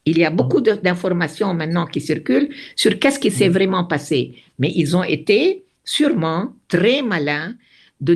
[0.07, 4.35] Il y a beaucoup d'informations maintenant qui circulent sur qu'est-ce qui s'est vraiment passé.
[4.59, 7.55] Mais ils ont été sûrement très malins
[8.01, 8.15] de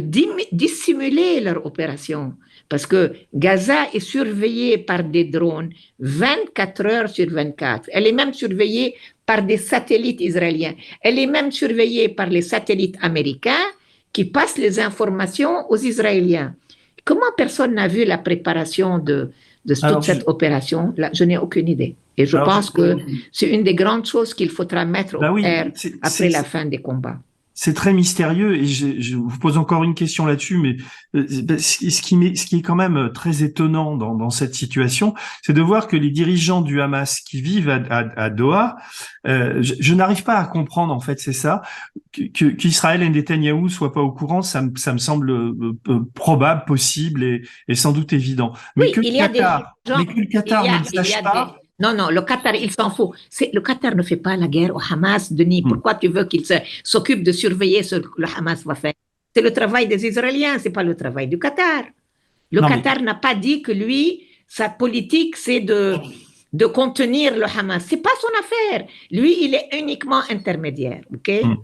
[0.53, 2.35] dissimuler leur opération.
[2.69, 5.71] Parce que Gaza est surveillée par des drones
[6.01, 7.89] 24 heures sur 24.
[7.93, 8.97] Elle est même surveillée
[9.29, 10.74] par des satellites israéliens.
[11.03, 13.66] Elle est même surveillée par les satellites américains
[14.14, 16.55] qui passent les informations aux Israéliens.
[17.05, 19.16] Comment personne n'a vu la préparation de,
[19.68, 20.95] de toute Alors, cette je- opération?
[20.97, 21.95] Là, Je n'ai aucune idée.
[22.16, 22.97] Et je Alors, pense je- que
[23.31, 26.43] c'est une des grandes choses qu'il faudra mettre Bah au oui, clair c'est- après la
[26.43, 27.18] fin des combats.
[27.61, 30.77] C'est très mystérieux et je, je vous pose encore une question là-dessus, mais
[31.17, 31.27] euh,
[31.59, 35.13] ce ce qui, m'est- ce qui est quand même très étonnant dans, dans cette situation,
[35.43, 38.77] c'est de voir que les dirigeants du Hamas qui vivent à, à- à Doha,
[39.27, 41.63] euh, je, je n'arrive pas à comprendre en fait, c'est ça,
[42.13, 46.65] qu'Israël et Netanyahou soient pas au courant, ça, me- ça me semble euh, euh, probable,
[46.65, 48.53] possible et, et sans doute évident.
[48.77, 50.71] Mais Oui, que il le y a des Qatar, mais que le Qatar il y
[50.71, 51.57] a- ne le sache des- pas.
[51.81, 53.11] Non, non, le Qatar, il s'en fout.
[53.31, 55.62] C'est, le Qatar ne fait pas la guerre au Hamas, Denis.
[55.62, 55.68] Hmm.
[55.70, 56.45] Pourquoi tu veux qu'il
[56.83, 58.95] s'occupe de surveiller ce que le Hamas va faire?
[59.35, 61.85] C'est le travail des Israéliens, c'est pas le travail du Qatar.
[62.51, 65.97] Le Non, mais- Qatar n'a pas dit que lui, sa politique, c'est de,
[66.53, 67.85] de contenir le Hamas.
[67.89, 68.87] C'est pas son affaire.
[69.12, 71.31] Lui, il est uniquement intermédiaire, ok?
[71.45, 71.55] Hmm.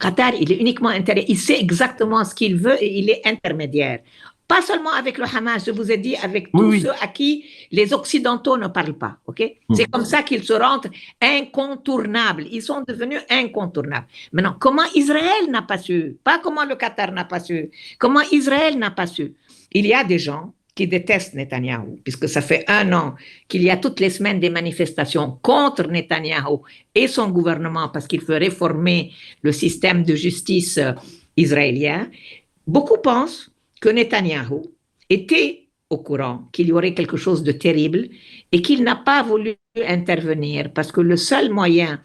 [0.00, 1.28] Qatar, il est uniquement intermédiaire.
[1.28, 4.00] Il sait exactement ce qu'il veut et il est intermédiaire.
[4.48, 6.80] Pas seulement avec le Hamas, je vous ai dit, avec tous oui.
[6.80, 9.18] ceux à qui les Occidentaux ne parlent pas.
[9.26, 9.40] ok?
[9.68, 9.74] Mm.
[9.74, 10.90] C'est comme ça qu'ils se rendent
[11.20, 12.46] incontournables.
[12.50, 14.06] Ils sont devenus incontournables.
[14.32, 17.70] Maintenant, comment Israël n'a pas su Pas comment le Qatar n'a pas su.
[17.98, 19.34] Comment Israël n'a pas su?
[19.70, 23.16] Il y a des gens qui détestent Netanyahou, puisque ça fait un an
[23.48, 26.62] qu'il y a toutes les semaines des manifestations contre Netanyahou
[26.94, 30.92] et son gouvernement parce qu'il veut réformer le système de justice euh,
[31.36, 32.08] israélien.
[32.66, 34.62] Beaucoup pensent que Netanyahou
[35.08, 38.08] était au courant qu'il y aurait quelque chose de terrible
[38.52, 39.54] et qu'il n'a pas voulu
[39.86, 42.00] intervenir parce que le seul moyen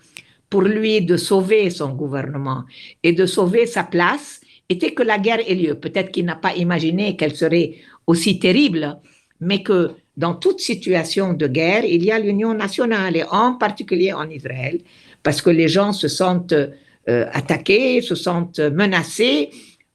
[0.49, 2.63] pour lui de sauver son gouvernement
[3.01, 5.75] et de sauver sa place était que la guerre ait lieu.
[5.75, 7.75] Peut-être qu'il n'a pas imaginé qu'elle serait
[8.07, 8.97] aussi terrible,
[9.39, 14.13] mais que dans toute situation de guerre, il y a l'union nationale, et en particulier
[14.13, 14.79] en Israël,
[15.23, 19.49] parce que les gens se sentent euh, attaqués, se sentent menacés.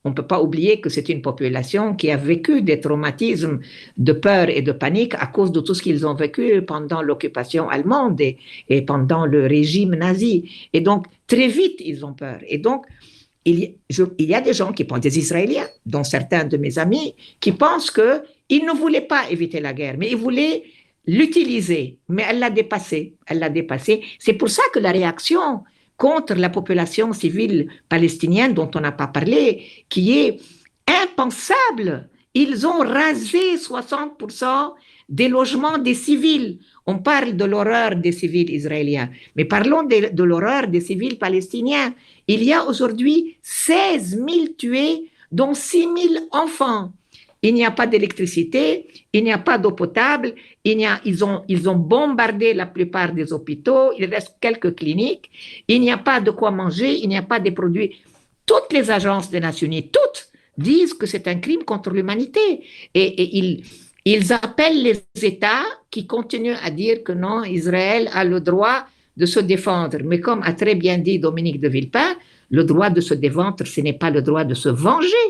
[0.04, 3.58] On ne peut pas oublier que c'est une population qui a vécu des traumatismes
[3.96, 7.68] de peur et de panique à cause de tout ce qu'ils ont vécu pendant l'occupation
[7.68, 10.68] allemande et, pendant le régime nazi.
[10.72, 12.38] Et donc, très vite, ils ont peur.
[12.46, 12.86] Et donc,
[13.44, 13.74] il
[14.18, 17.90] y, a des gens qui pensent, des Israéliens, dont certains de mes amis, qui pensent
[17.90, 20.64] que il ne voulait pas éviter la guerre, mais il voulait
[21.06, 21.98] l'utiliser.
[22.08, 23.14] Mais elle l'a dépassé.
[23.26, 24.02] Elle l'a dépassé.
[24.18, 25.64] C'est pour ça que la réaction
[25.98, 30.40] contre la population civile palestinienne dont on n'a pas parlé, qui est
[30.86, 32.08] impensable.
[32.32, 34.74] Ils ont rasé 60%
[35.08, 36.58] des logements des civils.
[36.86, 41.94] On parle de l'horreur des civils israéliens, mais parlons de, l'horreur des civils palestiniens.
[42.28, 45.88] Il y a aujourd'hui 16 000 tués, dont 6 000
[46.30, 46.92] enfants.
[47.42, 50.34] Il n'y a pas d'électricité, il n'y a pas d'eau potable,
[50.72, 54.74] il y a, ils, ont, ils ont bombardé la plupart des hôpitaux, il reste quelques
[54.74, 55.30] cliniques,
[55.66, 57.96] il n'y a pas de quoi manger, il n'y a pas de produits.
[58.44, 62.64] Toutes les agences des Nations Unies, toutes, disent que c'est un crime contre l'humanité.
[62.94, 63.64] Et, et ils,
[64.04, 69.26] ils appellent les États qui continuent à dire que non, Israël a le droit de
[69.26, 69.98] se défendre.
[70.04, 72.16] Mais comme a très bien dit Dominique de Villepin,
[72.50, 75.26] le droit de se défendre, ce n'est pas le droit de se venger.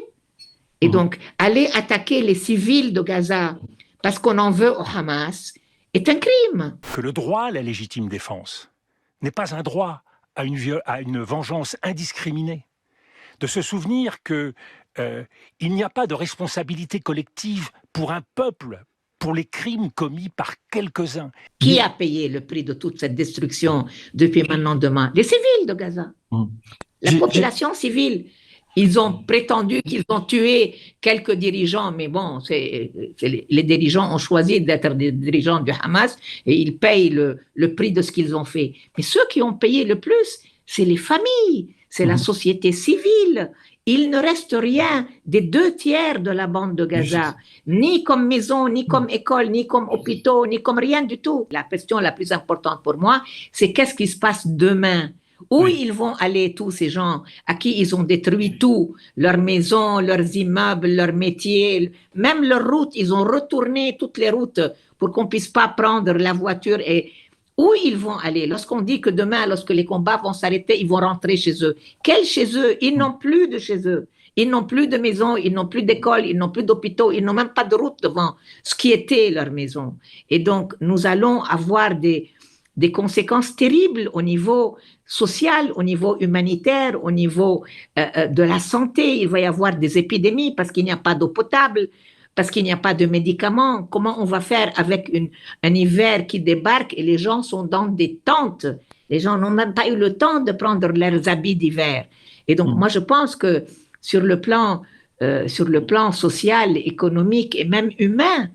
[0.81, 3.59] Et donc, aller attaquer les civils de Gaza
[4.03, 5.55] parce qu'on en veut au Hamas
[5.95, 6.79] est un crime.
[6.95, 8.71] Que le droit à la légitime défense
[9.23, 10.03] n'est pas un droit
[10.37, 12.67] à une, à une vengeance indiscriminée.
[13.41, 14.53] De se souvenir que
[14.99, 15.25] euh,
[15.61, 18.85] il n'y a pas de responsabilité collective pour un peuple
[19.19, 21.31] pour les crimes commis par quelques-uns.
[21.59, 25.11] Qui a payé le prix de toute cette destruction depuis maintenant demain?
[25.15, 26.13] Les civils de Gaza.
[26.31, 26.45] Mmh.
[27.03, 28.31] La population civile.
[28.77, 32.93] Ils ont prétendu qu'ils ont tué quelques dirigeants, mais bon, c'est,
[33.23, 36.17] les dirigeants ont choisi d'être des dirigeants du Hamas
[36.47, 38.75] et ils payent le, le prix de ce qu'ils ont fait.
[38.97, 43.51] Mais ceux qui ont payé le plus, c'est les familles, c'est la société civile.
[43.87, 48.69] Il ne reste rien des deux tiers de la bande de Gaza, ni comme maison,
[48.69, 51.47] ni comme école, ni comme hôpitaux, ni comme rien du tout.
[51.51, 55.11] La question la plus importante pour moi, c'est qu'est-ce qui se passe demain?
[55.51, 55.79] Où oui.
[55.81, 60.37] ils vont aller tous ces gens à qui ils ont détruit tout, leurs maisons, leurs
[60.37, 64.61] immeubles, leurs métiers, même leurs routes, ils ont retourné toutes les routes
[64.99, 67.13] pour qu'on puisse pas prendre la voiture et
[67.57, 68.47] où ils vont aller?
[68.47, 71.75] Lorsqu'on dit que demain, lorsque les combats vont s'arrêter, ils vont rentrer chez eux.
[72.03, 72.77] Quel chez eux?
[72.81, 74.07] Ils n'ont plus de chez eux.
[74.37, 77.33] Ils n'ont plus de maison, ils n'ont plus d'école, ils n'ont plus d'hôpitaux, ils n'ont
[77.33, 79.97] même pas de route devant ce qui était leur maison.
[80.31, 82.31] Et donc, nous allons avoir des,
[82.79, 87.65] des conséquences terribles au niveau social, au niveau humanitaire, au niveau
[87.99, 89.19] euh, de la santé.
[89.19, 91.89] Il va y avoir des épidémies parce qu'il n'y a pas d'eau potable,
[92.37, 93.83] parce qu'il n'y a pas de médicaments.
[93.83, 95.29] Comment on va faire avec une,
[95.65, 98.67] un hiver qui débarque et les gens sont dans des tentes?
[99.11, 102.07] Les gens n'ont même pas eu le temps de prendre leurs habits d'hiver.
[102.47, 102.79] Et donc, mmh.
[102.79, 103.65] moi, je pense que
[104.01, 104.83] sur le plan,
[105.21, 108.51] euh, sur le plan social, économique et même humain,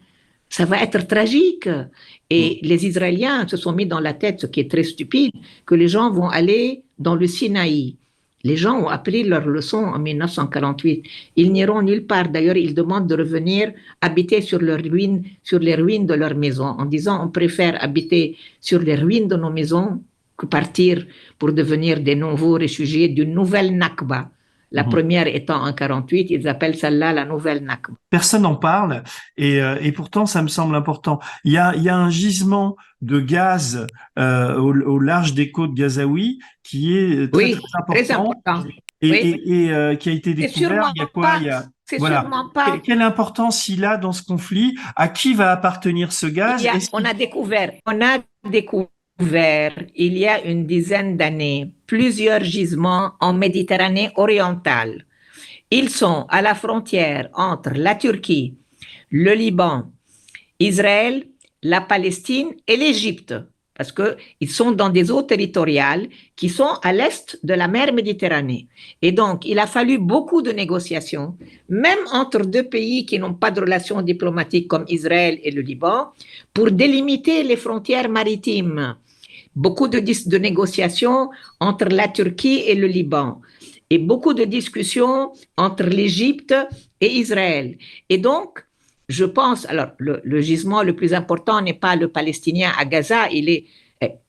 [0.55, 1.67] ça va être tragique.
[2.29, 2.67] Et mmh.
[2.67, 5.33] les Israéliens se sont mis dans la tête, ce qui est très stupide,
[5.65, 7.95] que les gens vont aller dans le Sinaï.
[8.43, 11.03] Les gens ont appris leur leçon en 1948.
[11.37, 12.29] Ils n'iront nulle part.
[12.29, 16.67] D'ailleurs, ils demandent de revenir habiter sur, leurs ruines, sur les ruines de leur maison,
[16.81, 20.03] en disant on préfère habiter sur les ruines de nos maisons
[20.37, 21.03] que partir
[21.39, 24.29] pour devenir des nouveaux réfugiés d'une nouvelle Nakba.
[24.73, 24.89] La mmh.
[24.89, 27.93] première étant en 48, ils appellent celle-là la nouvelle Nakba.
[28.09, 29.03] Personne n'en parle
[29.37, 31.19] et, euh, et, pourtant ça me semble important.
[31.43, 33.85] Il y a, il y a un gisement de gaz
[34.17, 38.63] euh, au, au, large des côtes gazaouis qui est très, oui, très, important, très important.
[39.01, 39.41] et, oui.
[39.45, 40.91] et, et euh, qui a été découvert.
[40.95, 41.65] Il y a quoi pas, il y a,
[41.99, 42.25] voilà.
[42.53, 42.79] Pas...
[42.79, 44.75] Quelle importance il a dans ce conflit?
[44.95, 46.65] À qui va appartenir ce gaz?
[46.65, 48.17] A, On a découvert, on a
[48.49, 48.87] découvert
[49.19, 55.05] il y a une dizaine d'années plusieurs gisements en Méditerranée orientale.
[55.71, 58.55] Ils sont à la frontière entre la Turquie,
[59.09, 59.91] le Liban,
[60.59, 61.25] Israël,
[61.61, 63.33] la Palestine et l'Égypte,
[63.75, 68.67] parce qu'ils sont dans des eaux territoriales qui sont à l'est de la mer Méditerranée.
[69.01, 71.37] Et donc, il a fallu beaucoup de négociations,
[71.69, 76.09] même entre deux pays qui n'ont pas de relations diplomatiques comme Israël et le Liban,
[76.53, 78.95] pour délimiter les frontières maritimes
[79.55, 79.99] beaucoup de,
[80.37, 81.29] négociations
[81.59, 83.41] entre la Turquie et le Liban
[83.89, 86.55] et beaucoup de discussions entre l'Égypte
[86.99, 87.77] et Israël.
[88.09, 88.65] Et donc,
[89.09, 93.65] je pense, alors le, gisement le plus important n'est pas le palestinien à Gaza, est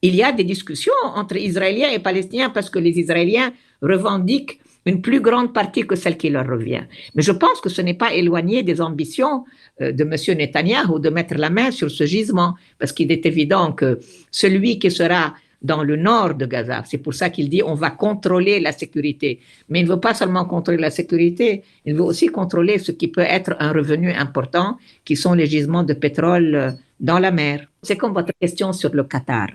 [0.03, 3.53] il y a des discussions entre Israéliens et Palestiniens parce que les Israéliens
[3.83, 6.85] revendiquent une plus grande partie que celle qui leur revient.
[7.15, 9.45] Mais je pense que ce n'est pas éloigné des ambitions
[9.81, 10.39] euh, de M.
[10.39, 14.91] Netanyahu de mettre la main sur ce gisement, parce qu'il est évident que celui qui
[14.91, 18.73] sera dans le nord de Gaza, c'est pour ça qu'il dit on va contrôler la
[18.73, 19.41] sécurité.
[19.71, 23.09] Mais il ne veut pas seulement contrôler la sécurité, il veut aussi contrôler ce qui
[23.09, 24.77] peut être un revenu important,
[25.07, 26.71] qui sont les gisements de pétrole euh,
[27.01, 27.67] dans la mer.
[27.83, 29.49] C'est comme votre question sur le Qatar.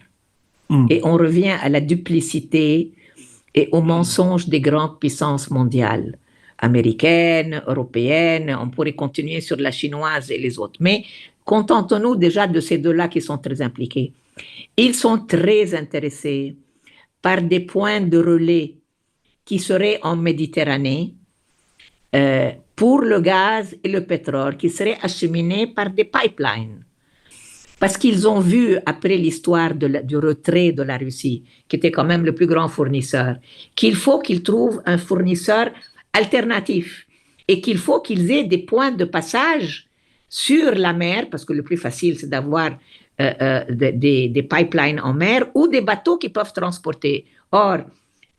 [0.70, 0.88] Hmm.
[0.90, 2.92] Et on revient à la duplicité
[3.54, 6.18] et aux mensonges des grandes puissances mondiales,
[6.58, 10.80] américaines, européennes, on pourrait continuer sur la chinoise et les autres.
[10.80, 11.06] Mais
[11.46, 14.14] contentons-nous déjà de ces deux-là qui sont très impliqués.
[14.78, 16.56] Ils sont très intéressés
[17.22, 18.76] par des points de relais
[19.44, 21.16] qui seraient en Méditerranée
[22.16, 26.86] euh, pour le gaz et le pétrole, qui seraient acheminés par des pipelines
[27.80, 32.26] parce qu'ils ont vu, après l'histoire du retrait de la Russie, qui était quand même
[32.26, 33.38] le plus grand fournisseur,
[33.76, 35.72] qu'il faut qu'ils trouvent un fournisseur
[36.12, 37.08] alternatif
[37.48, 39.88] et qu'il faut qu'ils aient des points de passage
[40.28, 42.72] sur la mer, parce que le plus facile, c'est d'avoir
[43.22, 47.26] euh, euh, des, des, pipelines en mer ou des bateaux qui peuvent transporter.
[47.52, 47.80] Or,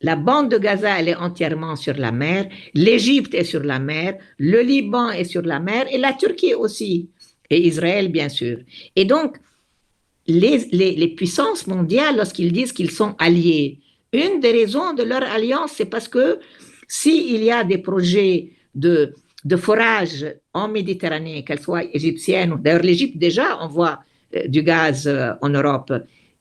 [0.02, 4.16] la bande de Gaza, elle est entièrement sur la mer, l'Égypte est sur la mer,
[4.38, 7.10] le Liban est sur la mer et la Turquie aussi
[7.50, 8.58] et Israël, bien sûr.
[8.96, 9.36] Et donc,
[10.26, 13.80] les, puissances mondiales, lorsqu'ils disent qu'ils sont alliés,
[14.12, 16.38] une des raisons de leur alliance, c'est parce que
[16.88, 23.18] s'il y a des projets de, de forage en Méditerranée, qu'elles soient égyptiennes, d'ailleurs l'Égypte
[23.18, 24.00] déjà envoie
[24.36, 25.92] euh, du gaz euh, en Europe,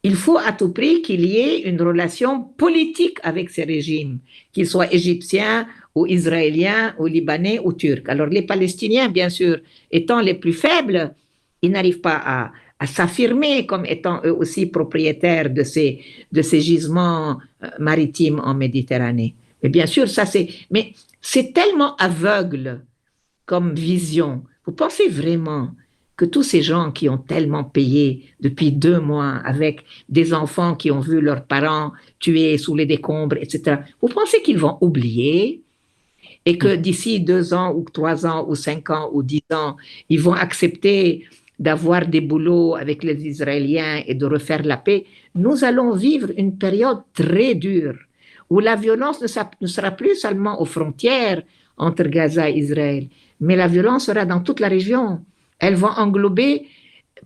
[0.02, 4.20] il faut à tout prix qu'il y ait une relation politique avec ces régimes,
[4.54, 5.68] qu'ils soient égyptiens
[6.00, 8.08] ou Israéliens, Libanais, ou Turcs.
[8.08, 9.60] Alors les Palestiniens, bien sûr,
[9.92, 11.14] étant les plus faibles,
[11.62, 16.00] ils n'arrivent pas à, s'affirmer comme étant eux aussi propriétaires de ces,
[16.32, 19.36] de ces gisements euh, maritimes en Méditerranée.
[19.62, 22.86] Mais bien sûr, ça c'est, mais c'est tellement aveugle
[23.46, 24.44] comme vision.
[24.66, 25.72] Vous pensez vraiment
[26.16, 30.90] que tous ces gens qui ont tellement payé depuis deux mois avec des enfants qui
[30.90, 35.64] ont vu leurs parents tués sous les décombres, etc., vous pensez qu'ils vont oublier
[36.46, 36.78] et que mm.
[36.78, 39.76] d'ici deux ans ou trois ans ou cinq ans ou dix ans,
[40.10, 41.26] ils vont accepter
[41.60, 46.58] d'avoir des boulots avec les Israéliens et de refaire la paix, nous allons vivre une
[46.58, 47.96] période très dure
[48.50, 51.44] où la violence ne sera plus seulement aux frontières
[51.78, 53.08] entre Gaza et Israël,
[53.42, 55.22] mais la violence sera dans toute la région.
[55.60, 56.66] Elle va englober,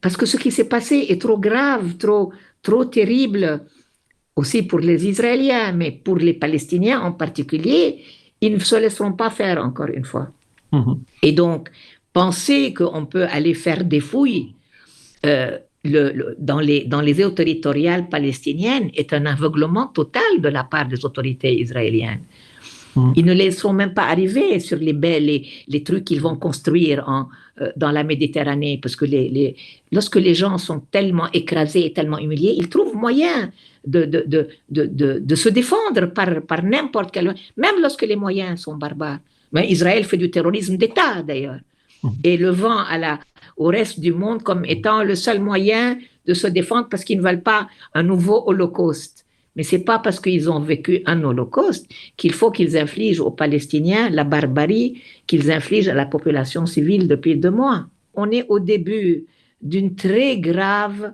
[0.02, 3.62] parce que ce qui s'est passé est trop grave, trop, trop terrible,
[4.36, 8.04] aussi pour les Israéliens, mais pour les Palestiniens en particulier,
[8.44, 10.28] ils ne se laisseront pas faire encore une fois.
[10.72, 10.96] Mhm.
[11.22, 11.70] Et donc,
[12.12, 14.54] penser qu'on peut aller faire des fouilles
[15.26, 20.64] euh, le, dans, les, dans les eaux territoriales palestiniennes est un aveuglement total de la
[20.64, 22.24] part des autorités israéliennes.
[22.96, 23.14] Mhm.
[23.16, 27.04] Ils ne laisseront même pas arriver sur les belles, les, les trucs qu'ils vont construire
[27.08, 27.28] en,
[27.62, 29.56] euh, dans la Méditerranée, parce que les, les,
[29.92, 33.52] lorsque les gens sont tellement écrasés et tellement humiliés, ils trouvent moyen
[33.86, 37.36] de, de, de, de, se défendre par, par n'importe quel...
[37.58, 39.20] Même lorsque les moyens sont barbares.
[39.52, 41.60] Mais Israël fait du terrorisme d'État, d'ailleurs.
[42.02, 42.10] Mmh.
[42.24, 43.20] Et le vent à la,
[43.58, 47.24] au reste du monde comme étant le seul moyen de se défendre parce qu'ils ne
[47.24, 49.26] veulent pas un nouveau holocauste.
[49.56, 54.10] Mais c'est pas parce qu'ils ont vécu un holocauste qu'il faut qu'ils infligent aux Palestiniens
[54.10, 57.86] la barbarie qu'ils infligent à la population civile depuis deux mois.
[58.16, 59.26] On est au début
[59.62, 61.14] d'une très grave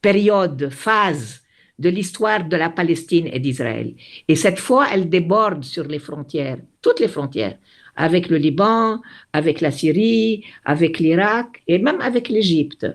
[0.00, 1.42] période, phase
[1.78, 3.94] de l'histoire de la Palestine et d'Israël.
[4.26, 7.58] Et cette fois, elle déborde sur les frontières, toutes les frontières,
[7.96, 9.00] avec le Liban,
[9.32, 12.86] avec la Syrie, avec l'Irak et même avec l'Égypte.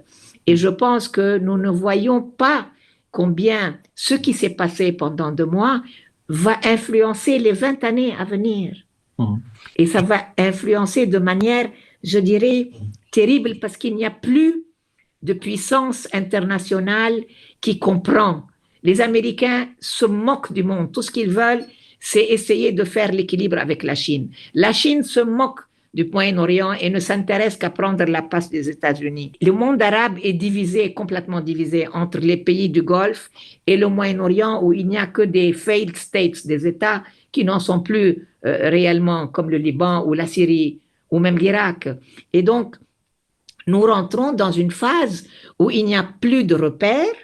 [0.47, 2.67] Et je pense que nous ne voyons pas
[3.11, 5.81] combien ce qui s'est passé pendant deux mois
[6.27, 8.75] va influencer les 20 années à venir.
[9.17, 9.35] Mmh.
[9.77, 11.69] Et ça va influencer de manière,
[12.03, 12.71] je dirais,
[13.11, 14.63] terrible parce qu'il n'y a plus
[15.21, 17.23] de puissance internationale
[17.61, 18.47] qui comprend
[18.83, 20.91] les Américains se moquent du monde.
[20.91, 21.65] Tout ce qu'ils veulent,
[21.99, 24.29] c'est essayer de faire l'équilibre avec la Chine.
[24.53, 25.61] La Chine se moque
[25.93, 29.33] du Moyen-Orient et ne s'intéresse qu'à prendre la place des États-Unis.
[29.41, 33.29] Le monde arabe est divisé, complètement divisé entre les pays du Golfe
[33.67, 37.59] et le Moyen-Orient où il n'y a que des failed states, des États qui n'en
[37.59, 40.79] sont plus euh, réellement, comme le Liban ou la Syrie
[41.11, 41.87] ou même l'Irak.
[42.33, 42.75] Et donc,
[43.67, 45.27] nous rentrons dans une phase
[45.59, 47.15] où il n'y a plus de repères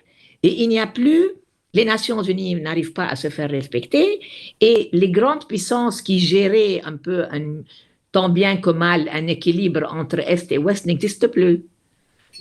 [0.43, 1.31] et il n'y a plus
[1.73, 4.19] les Nations Unies n'arrivent pas à se faire respecter
[4.59, 7.25] et les grandes puissances qui géraient un peu,
[8.11, 11.63] tant bien que mal, un équilibre entre Est et Ouest n'existent plus.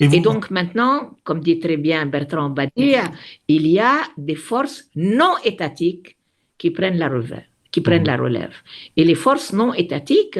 [0.00, 3.10] Et, donc maintenant, comme dit très bien Bertrand Badia,
[3.48, 6.16] il y a des forces non étatiques
[6.56, 8.54] qui prennent la relève, qui prennent la relève.
[8.96, 10.38] Et les forces non étatiques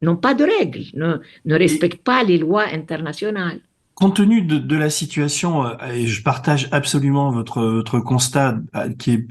[0.00, 3.60] n'ont pas de règles, ne, ne respectent pas les lois internationales.
[3.94, 8.92] Compte tenu de, de, la situation, euh, et je partage absolument votre, votre constat euh,
[8.94, 9.28] qui est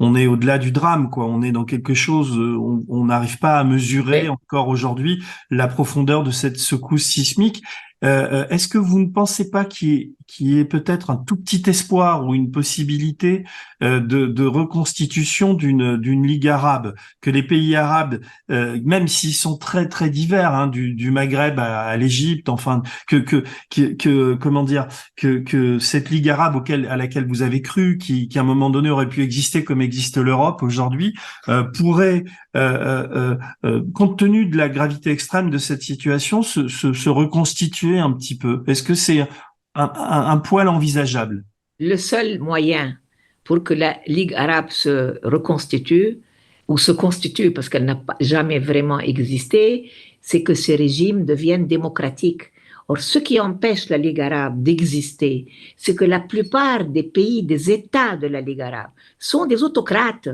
[0.00, 1.26] on est au-delà du drame, quoi.
[1.26, 2.56] On est dans quelque chose, euh,
[2.88, 7.62] on n'arrive pas à mesurer encore aujourd'hui la profondeur de cette secousse sismique.
[8.04, 10.10] Euh, Est-ce que vous ne pensez pas qu'il
[10.40, 13.44] y ait, peut-être un tout petit espoir ou une possibilité
[13.82, 18.20] euh, de, de, reconstitution d'une d'une ligue arabe, que les pays arabes,
[18.50, 22.82] euh, même s'ils sont très très divers, hein, du, du, Maghreb à, à l'Égypte, enfin,
[23.08, 27.62] que, que, que comment dire, que que cette ligue arabe auquel à laquelle vous avez
[27.62, 31.14] cru, qui, qui à un moment donné aurait pu exister comme existe l'Europe aujourd'hui,
[31.48, 32.24] euh, pourrait
[32.56, 37.98] euh, euh, compte tenu de la gravité extrême de cette situation, se, se, se reconstituer
[37.98, 38.62] un petit peu.
[38.66, 39.28] Est-ce que c'est
[39.74, 41.44] un, poil envisageable
[41.78, 42.98] Le seul moyen
[43.44, 46.20] pour que la Ligue arabe se reconstitue,
[46.68, 52.50] ou se constitue parce qu'elle n'a jamais vraiment existé, c'est que ces régimes deviennent démocratiques.
[52.88, 55.46] Or, ce qui empêche la Ligue arabe d'exister,
[55.76, 60.28] c'est que la plupart des pays, des États de la Ligue arabe, sont des autocrates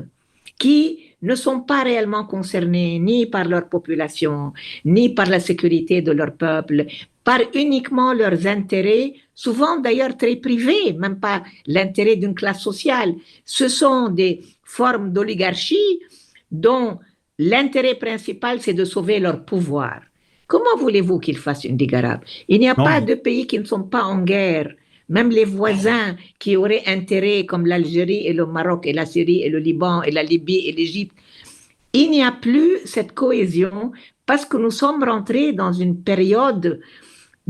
[0.59, 4.53] qui ne sont pas réellement concernés ni par leur population,
[4.84, 6.86] ni par la sécurité de leur peuple,
[7.24, 13.14] par uniquement leurs intérêts, souvent d'ailleurs très privés, même pas l'intérêt d'une classe sociale.
[13.47, 16.01] Ce sont des formes d'oligarchie
[16.51, 16.99] dont
[17.38, 20.03] l'intérêt principal, c'est de sauver leur pouvoir.
[20.47, 22.20] Comment voulez-vous qu'ils fassent une Ligue arabe?
[22.49, 24.74] Il n'y a pas de pays qui ne sont pas en guerre.
[25.09, 29.49] Même les voisins qui auraient intérêt, comme l'Algérie et le Maroc et la Syrie et
[29.49, 31.16] le Liban et la Libye et l'Égypte,
[31.95, 33.91] il n'y a plus cette cohésion
[34.26, 36.80] parce que nous sommes rentrés dans une période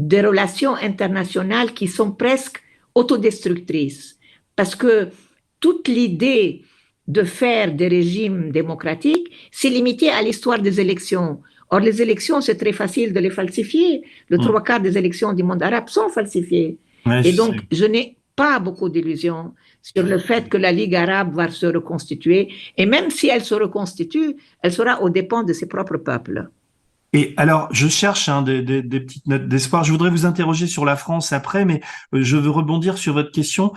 [0.09, 2.63] de relations internationales qui sont presque
[2.95, 4.19] autodestructrices.
[4.57, 5.09] Parce que
[5.61, 6.63] toute l'idée
[7.07, 11.41] de faire des régimes démocratiques, c'est limité à l'histoire des élections.
[11.71, 14.03] Or, les élections, c'est très facile de les falsifier.
[14.29, 14.41] Le mm.
[14.41, 16.79] trois quarts des élections du monde arabe sont falsifiées.
[17.25, 21.51] Et donc, je n'ai pas beaucoup d'illusions sur le fait que la Ligue arabe va
[21.51, 22.49] se reconstituer.
[22.77, 26.49] Et même si elle se reconstitue, elle sera aux dépens de ses propres peuples.
[27.13, 29.83] Et alors, je cherche hein, des, des, des, petites notes d'espoir.
[29.83, 31.81] Je voudrais vous interroger sur la France après, mais
[32.15, 33.73] euh, je veux rebondir sur votre question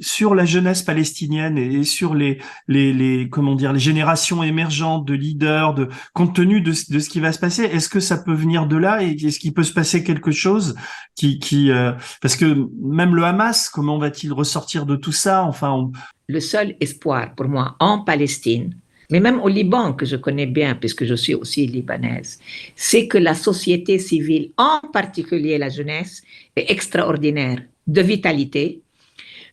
[0.00, 5.14] sur la jeunesse palestinienne et sur les, les, les, comment dire les générations émergentes de
[5.14, 7.64] leaders, de compte tenu de, de ce qui va se passer.
[7.64, 10.76] Est-ce que ça peut venir de là et est-ce qu'il peut se passer quelque chose
[11.16, 15.42] qui, qui euh, parce que même le Hamas, comment va-t-il ressortir de tout ça?
[15.44, 15.90] Enfin,
[16.28, 18.74] le seul espoir pour moi en Palestine
[19.12, 22.40] mais même au Liban, que je connais bien, puisque je suis aussi libanaise,
[22.74, 26.22] c'est que la société civile, en particulier la jeunesse,
[26.56, 28.80] est extraordinaire de vitalité,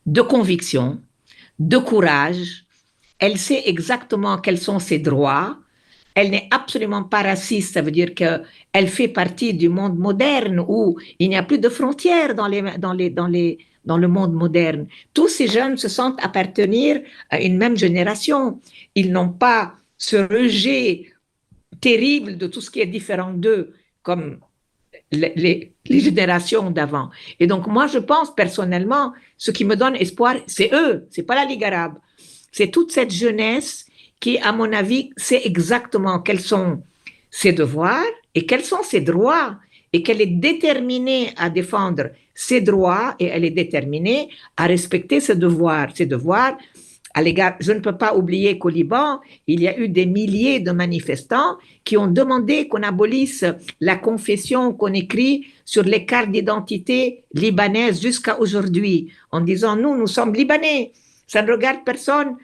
[0.06, 1.02] de conviction,
[1.60, 2.64] de courage.
[3.20, 5.58] Elle sait exactement quels sont ses droits.
[6.16, 10.98] Elle n'est absolument pas raciste, ça veut dire qu'elle fait partie du monde moderne où
[11.20, 14.34] il n'y a plus de frontières dans, les, dans, les, dans, les, dans le monde
[14.34, 14.88] moderne.
[15.14, 18.60] Tous ces jeunes se sentent appartenir à une même génération.
[18.96, 21.12] Ils n'ont pas ce rejet
[21.82, 24.40] terrible de tout ce qui est différent d'eux, comme
[25.12, 27.10] les, générations d'avant.
[27.40, 31.36] Et donc, moi, je pense personnellement, ce qui me donne espoir, c'est eux, c'est pas
[31.36, 31.96] la Ligue arabe.
[32.52, 33.86] C'est toute cette jeunesse
[34.20, 36.84] qui, à mon avis, sait exactement quels sont
[37.32, 38.04] ses devoirs
[38.36, 39.58] et quels sont ses droits
[39.94, 45.36] et qu'elle est déterminée à défendre ses droits et elle est déterminée à respecter ses
[45.36, 45.90] devoirs.
[45.94, 46.58] Ses devoirs
[47.14, 50.60] à l'égard, je ne peux pas oublier qu'au Liban, il y a eu des milliers
[50.60, 53.44] de manifestants qui ont demandé qu'on abolisse
[53.80, 60.08] la confession qu'on écrit sur les cartes d'identité libanaises jusqu'à aujourd'hui, en disant nous, nous
[60.08, 60.92] sommes libanais.
[61.26, 62.38] Ça ne regarde personne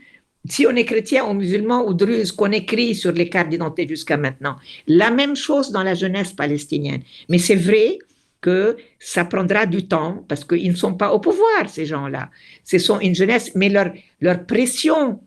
[0.47, 4.17] si on est chrétien ou musulman ou druze, qu'on écrit sur les cartes d'identité jusqu'à
[4.17, 4.55] maintenant.
[4.87, 7.01] La même chose dans la jeunesse palestinienne.
[7.29, 7.97] Mais c'est vrai
[8.41, 12.29] que ça prendra du temps parce qu'ils ne sont pas au pouvoir, ces gens-là.
[12.63, 13.91] Ce sont une jeunesse, mais leur,
[14.21, 15.19] leur pression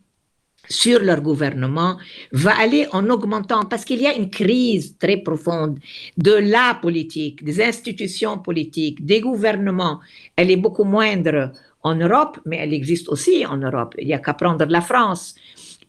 [0.68, 1.96] sur leur gouvernement
[2.32, 5.78] va aller en augmentant parce qu'il y a une crise très profonde
[6.16, 10.00] de la politique, des institutions politiques, des gouvernements.
[10.36, 11.52] Elle est beaucoup moindre
[11.88, 13.94] en Europe, mais elle existe aussi en Europe.
[13.98, 15.34] Il n'y a qu'à prendre la France.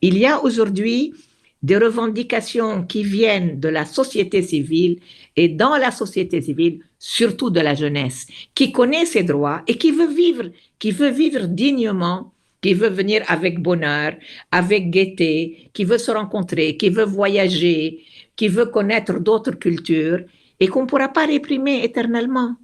[0.02, 1.14] Il y a aujourd'hui
[1.62, 5.00] des revendications qui viennent de la société civile
[5.36, 9.92] et dans la société civile, surtout de la jeunesse, qui connaît ses droits et qui
[9.92, 10.46] veut vivre,
[10.80, 14.14] qui veut vivre dignement, qui veut venir avec bonheur,
[14.52, 18.04] avec gaieté, qui veut se rencontrer, qui veut voyager,
[18.36, 20.22] qui veut connaître d'autres cultures
[20.60, 22.56] et qu'on ne pourra pas réprimer éternellement.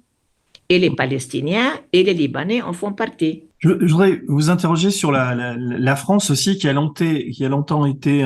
[0.68, 3.44] Et les Palestiniens et les Libanais en font partie.
[3.58, 8.24] Je, voudrais vous interroger sur la, France aussi, qui a longtemps, été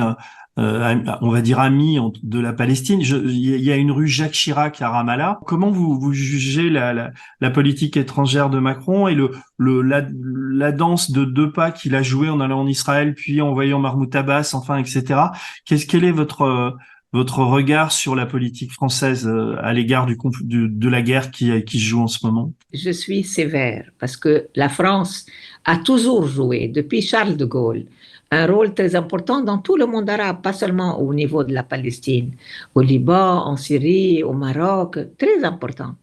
[0.59, 2.99] euh, on va dire ami de la Palestine.
[3.01, 5.39] Il y a une rue Jacques Chirac à Ramallah.
[5.45, 7.11] Comment vous, jugez la,
[7.53, 9.15] politique étrangère de Macron et
[9.59, 13.53] la, la, danse de deux pas qu'il a joué en allant en Israël, puis en
[13.53, 15.21] voyant Mahmoud Abbas, enfin, etc.
[15.65, 16.75] Qu'est-ce quel est votre
[17.13, 21.83] votre regard sur la politique française euh, à l'égard de la guerre qui, qui se
[21.83, 22.53] joue en ce moment?
[22.73, 25.25] Je suis sévère parce que la France
[25.65, 27.85] a toujours joué, depuis Charles de Gaulle,
[28.31, 31.63] un rôle très important dans tout le monde arabe, pas seulement au niveau de la
[31.63, 32.31] Palestine,
[32.73, 35.95] au Liban, en Syrie, au Maroc, très important.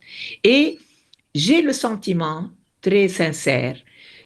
[0.45, 0.79] Et
[1.35, 2.51] j'ai le sentiment
[2.83, 3.77] très sincère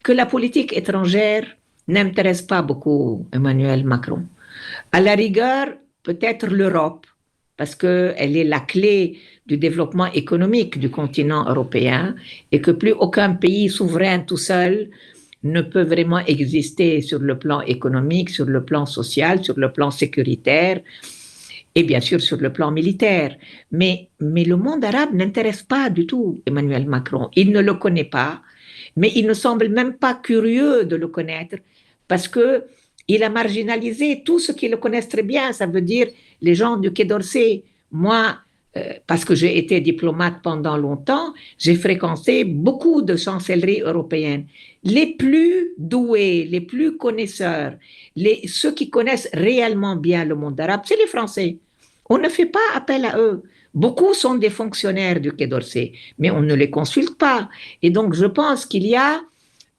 [0.03, 1.47] que la politique étrangère
[1.87, 4.27] n'intéresse pas beaucoup Emmanuel Macron.
[4.91, 5.69] À la rigueur,
[6.03, 7.07] peut-être l'Europe,
[7.57, 12.15] parce qu'elle est la clé du développement économique du continent européen
[12.51, 14.91] et que plus aucun pays souverain tout seul
[15.43, 19.91] ne peut vraiment exister sur le plan économique, sur le plan social, sur le plan
[19.91, 20.81] sécuritaire
[21.75, 23.37] et bien sûr sur le plan militaire.
[23.71, 27.31] Mais, mais le monde arabe n'intéresse pas du tout Emmanuel Macron.
[27.35, 28.43] Il ne le connaît pas,
[28.97, 31.57] mais il ne semble même pas curieux de le connaître
[32.09, 32.65] parce que
[33.09, 35.53] il a marginalisé tous ceux qui le connaissent très bien.
[35.53, 36.09] Ça veut dire
[36.41, 37.65] les gens du Quai d'Orsay.
[37.91, 38.37] Moi,
[38.77, 44.47] euh, parce que j'ai été diplomate pendant longtemps, j'ai fréquenté beaucoup de chancelleries européennes.
[44.83, 47.75] Les plus doués, les plus connaisseurs,
[48.17, 51.59] les, ceux qui connaissent réellement bien le monde arabe, c'est les Français.
[52.09, 53.43] On ne fait pas appel à eux.
[53.75, 57.51] Beaucoup sont des fonctionnaires du Quai d'Orsay, mais on ne les consulte pas.
[57.83, 59.21] Et donc, je pense qu'il y a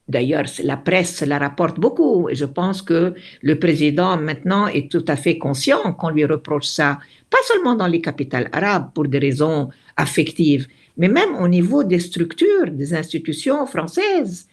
[0.07, 5.05] D'ailleurs, la presse la rapporte beaucoup et je pense que le président maintenant est tout
[5.07, 6.99] à fait conscient qu'on lui reproche ça
[7.33, 11.99] pas seulement dans les capitales arabes pour des raisons affectives, mais même au niveau des
[11.99, 14.47] structures, des institutions françaises.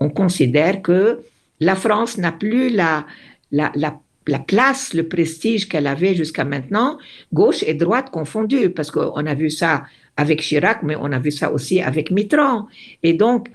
[0.00, 1.20] On considère que
[1.60, 3.06] la France n'a plus la,
[3.52, 6.98] la, la, place, le prestige qu'elle avait jusqu'à maintenant,
[7.32, 9.84] gauche et droite confondues, parce qu'on a vu ça
[10.18, 12.68] avec Chirac, mais on a vu ça aussi avec Mitterrand.
[13.02, 13.48] Et donc,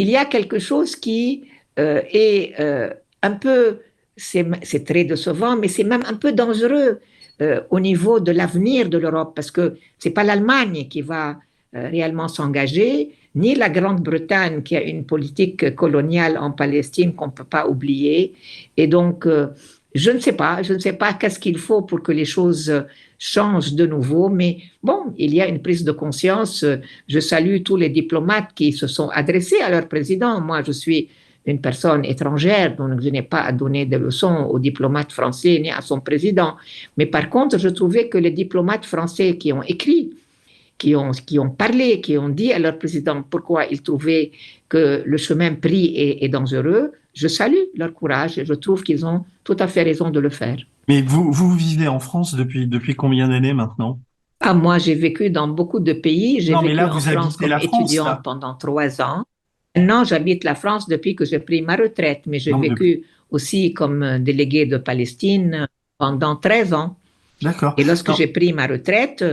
[0.00, 2.90] il y a quelque chose qui euh, est euh,
[3.22, 3.78] un peu,
[4.16, 7.00] c'est très décevant, mais c'est même un peu dangereux
[7.42, 11.38] euh, au niveau de l'avenir de l'Europe, parce que c'est pas l'Allemagne qui va
[11.72, 17.44] réellement s'engager, ni la Grande-Bretagne qui a une politique coloniale en Palestine qu'on ne peut
[17.44, 18.34] pas oublier.
[18.78, 19.28] Et donc,
[19.94, 22.72] je ne sais pas, je ne sais pas qu'est-ce qu'il faut pour que les choses
[23.18, 26.64] changent de nouveau, mais bon, il y a une prise de conscience.
[27.08, 30.40] Je salue tous les diplomates qui se sont adressés à leur président.
[30.40, 31.08] Moi, je suis
[31.46, 35.70] une personne étrangère, donc je n'ai pas à donner des leçons aux diplomates français ni
[35.70, 36.56] à son président.
[36.96, 40.10] Mais par contre, je trouvais que les diplomates français qui ont écrit,
[40.76, 44.30] qui ont, qui ont parlé, qui ont dit à leur président pourquoi ils trouvaient
[44.68, 49.24] que le chemin pris est, dangereux, je salue leur courage et je trouve qu'ils ont
[49.42, 50.58] tout à fait raison de le faire.
[50.88, 54.00] Mais vous, vous vivez en France depuis, depuis combien d'années maintenant?
[54.40, 56.40] Ah, moi, j'ai vécu dans beaucoup de pays.
[56.40, 59.24] J'ai vécu en France comme étudiante pendant trois ans.
[59.76, 64.18] Maintenant, j'habite la France depuis que j'ai pris ma retraite, mais j'ai vécu aussi comme
[64.18, 65.68] délégué de Palestine
[65.98, 66.96] pendant 13 ans.
[67.42, 67.74] D'accord.
[67.76, 69.24] Et lorsque j'ai pris ma retraite,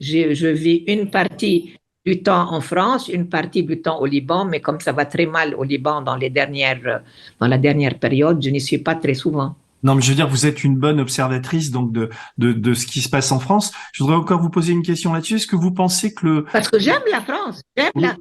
[0.00, 4.60] je vis une partie du temps en France, une partie du temps au Liban, mais
[4.60, 7.02] comme ça va très mal au Liban dans, les dernières,
[7.38, 9.54] dans la dernière période, je n'y suis pas très souvent.
[9.82, 12.86] Non, mais je veux dire, vous êtes une bonne observatrice donc de, de, de ce
[12.86, 13.72] qui se passe en France.
[13.92, 15.36] Je voudrais encore vous poser une question là-dessus.
[15.36, 16.44] Est-ce que vous pensez que le...
[16.44, 17.60] Parce que j'aime la France.
[17.76, 18.16] J'aime la,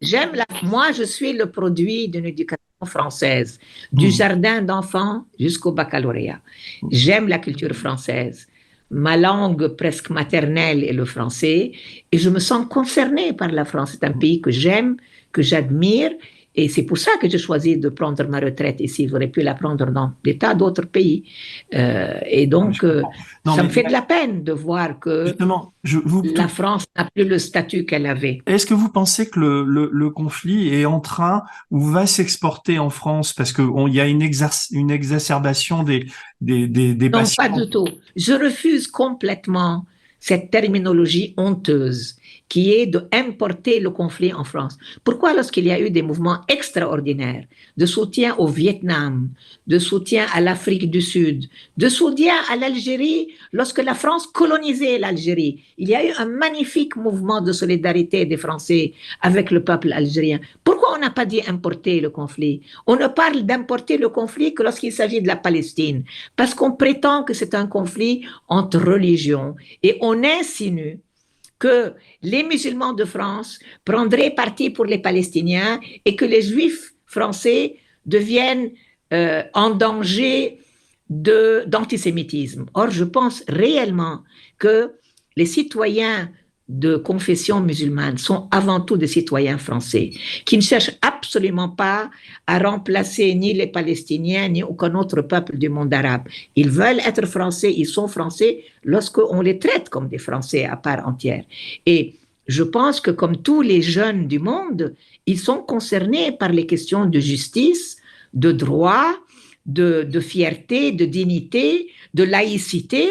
[0.00, 3.58] J'aime, la, moi, je suis le produit d'une éducation française,
[3.92, 4.10] du hmm.
[4.10, 6.40] jardin d'enfants jusqu'au baccalauréat.
[6.90, 8.48] J'aime la culture française.
[8.90, 11.72] Ma langue presque maternelle est le français
[12.10, 13.92] et je me sens concernée par la France.
[13.92, 14.96] C'est un pays que j'aime,
[15.30, 16.10] que j'admire
[16.54, 19.08] et c'est pour ça que j'ai choisi de prendre ma retraite ici.
[19.08, 21.24] J'aurais pu la prendre dans des tas d'autres pays.
[21.74, 23.02] Euh, et donc, euh,
[23.46, 25.32] ça me fait de la peine de voir que
[26.34, 28.42] la France n'a plus le statut qu'elle avait.
[28.46, 32.90] Est-ce que vous pensez que le, le, conflit est en train ou va s'exporter en
[32.90, 33.32] France?
[33.32, 34.28] Parce qu'il y a une,
[34.72, 36.06] une exacerbation des,
[36.40, 37.86] des, des, des non, pas du tout.
[38.16, 39.86] Je refuse complètement
[40.18, 42.16] cette terminologie honteuse
[42.50, 44.76] qui est d'importer le conflit en France.
[45.04, 47.44] Pourquoi lorsqu'il y a eu des mouvements extraordinaires
[47.76, 49.30] de soutien au Vietnam,
[49.68, 51.48] de soutien à l'Afrique du Sud,
[51.78, 56.96] de soutien à l'Algérie, lorsque la France colonisait l'Algérie, il y a eu un magnifique
[56.96, 60.40] mouvement de solidarité des Français avec le peuple algérien.
[60.64, 62.62] Pourquoi on n'a pas dit importer le conflit?
[62.88, 66.02] On ne parle d'importer le conflit que lorsqu'il s'agit de la Palestine,
[66.34, 69.54] parce qu'on prétend que c'est un conflit entre religions
[69.84, 70.98] et on insinue
[71.60, 71.92] que
[72.22, 78.72] les musulmans de France prendraient parti pour les Palestiniens et que les Juifs français deviennent
[79.12, 80.58] euh, en danger
[81.08, 82.66] d'antisémitisme.
[82.74, 84.22] Or, je pense réellement
[84.58, 84.92] que
[85.36, 86.30] les citoyens
[86.70, 90.10] de confession musulmane sont avant tout des citoyens français,
[90.44, 92.10] qui ne cherchent absolument pas
[92.46, 96.28] à remplacer ni les Palestiniens ni aucun autre peuple du monde arabe.
[96.54, 101.06] Ils veulent être français, ils sont français lorsqu'on les traite comme des Français à part
[101.08, 101.44] entière.
[101.86, 102.14] Et
[102.46, 104.94] je pense que comme tous les jeunes du monde,
[105.26, 107.96] ils sont concernés par les questions de justice,
[108.32, 109.12] de droit,
[109.66, 113.08] de, de fierté, de dignité, de laïcité,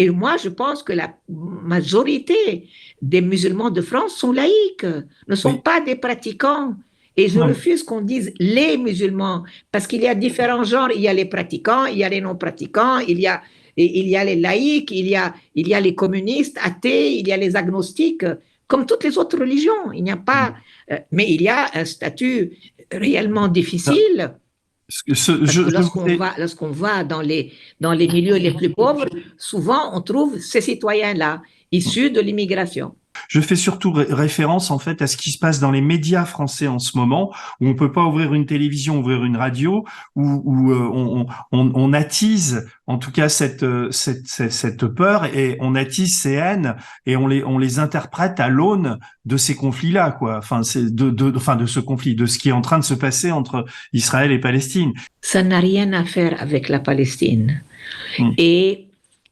[0.00, 2.66] et moi, je pense que la majorité
[3.02, 4.86] des musulmans de France sont laïcs,
[5.28, 6.74] ne sont pas des pratiquants.
[7.18, 10.88] Et je refuse qu'on dise les musulmans, parce qu'il y a différents genres.
[10.94, 13.42] Il y a les pratiquants, il y a les non-pratiquants, il y a,
[13.76, 17.28] il y a les laïcs, il y a, il y a les communistes, athées, il
[17.28, 18.24] y a les agnostiques,
[18.68, 19.92] comme toutes les autres religions.
[19.92, 20.54] Il n'y a pas,
[20.92, 22.52] euh, mais il y a un statut
[22.90, 24.32] réellement difficile
[26.38, 29.06] Lorsqu'on va, dans, les, dans les milieux les plus pauvres,
[29.38, 31.42] souvent on trouve ces citoyens-là,
[31.72, 32.94] issus de l'immigration.
[33.28, 36.66] Je fais surtout référence en fait à ce qui se passe dans les médias français
[36.66, 39.84] en ce moment, où on peut pas ouvrir une télévision, ouvrir une radio,
[40.16, 45.74] où, euh, on, on, on, attise en tout cas cette, cette, cette, peur et on
[45.74, 46.76] attise ces haines
[47.06, 50.38] et on les, on les interprète à l'aune de ces conflits-là, quoi.
[50.38, 52.84] Enfin, c'est de, de, enfin, de ce conflit, de ce qui est en train de
[52.84, 54.92] se passer entre Israël et Palestine.
[55.20, 57.62] Ça n'a rien à faire avec la Palestine.
[58.18, 58.30] Hmm.
[58.38, 58.89] Et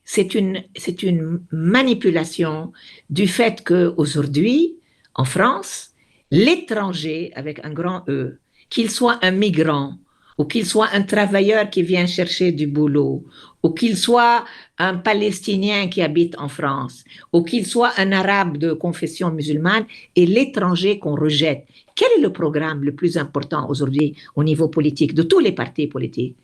[0.08, 2.72] c'est une, manipulation
[3.10, 4.74] du fait qu'aujourd'hui,
[5.14, 5.90] en France,
[6.30, 8.38] l'étranger, avec un grand E,
[8.70, 9.98] qu'il soit un migrant,
[10.38, 13.24] ou qu'il soit un travailleur qui vient chercher du boulot,
[13.62, 14.46] ou qu'il soit
[14.78, 17.04] un Palestinien qui habite en France,
[17.34, 19.84] ou qu'il soit un Arabe de confession musulmane,
[20.16, 21.66] et l'étranger qu'on rejette.
[21.94, 25.86] Quel est le programme le plus important aujourd'hui au niveau politique de tous les partis
[25.86, 26.36] politiques?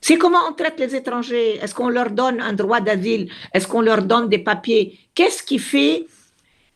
[0.00, 1.56] C'est comment on traite les étrangers?
[1.56, 3.30] Est-ce qu'on leur donne un droit d'asile?
[3.52, 4.98] Est-ce qu'on leur donne des papiers?
[5.14, 6.06] Qu'est-ce qui fait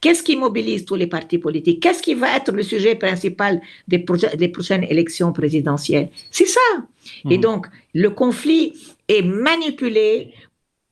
[0.01, 1.83] Qu'est-ce qui mobilise tous les partis politiques?
[1.83, 6.11] Qu'est-ce qui va être le sujet principal des, prochaines élections présidentielles?
[6.31, 6.61] C'est ça.
[7.31, 7.41] Et mmh.
[7.41, 8.75] donc, le conflit
[9.09, 10.35] est manipulé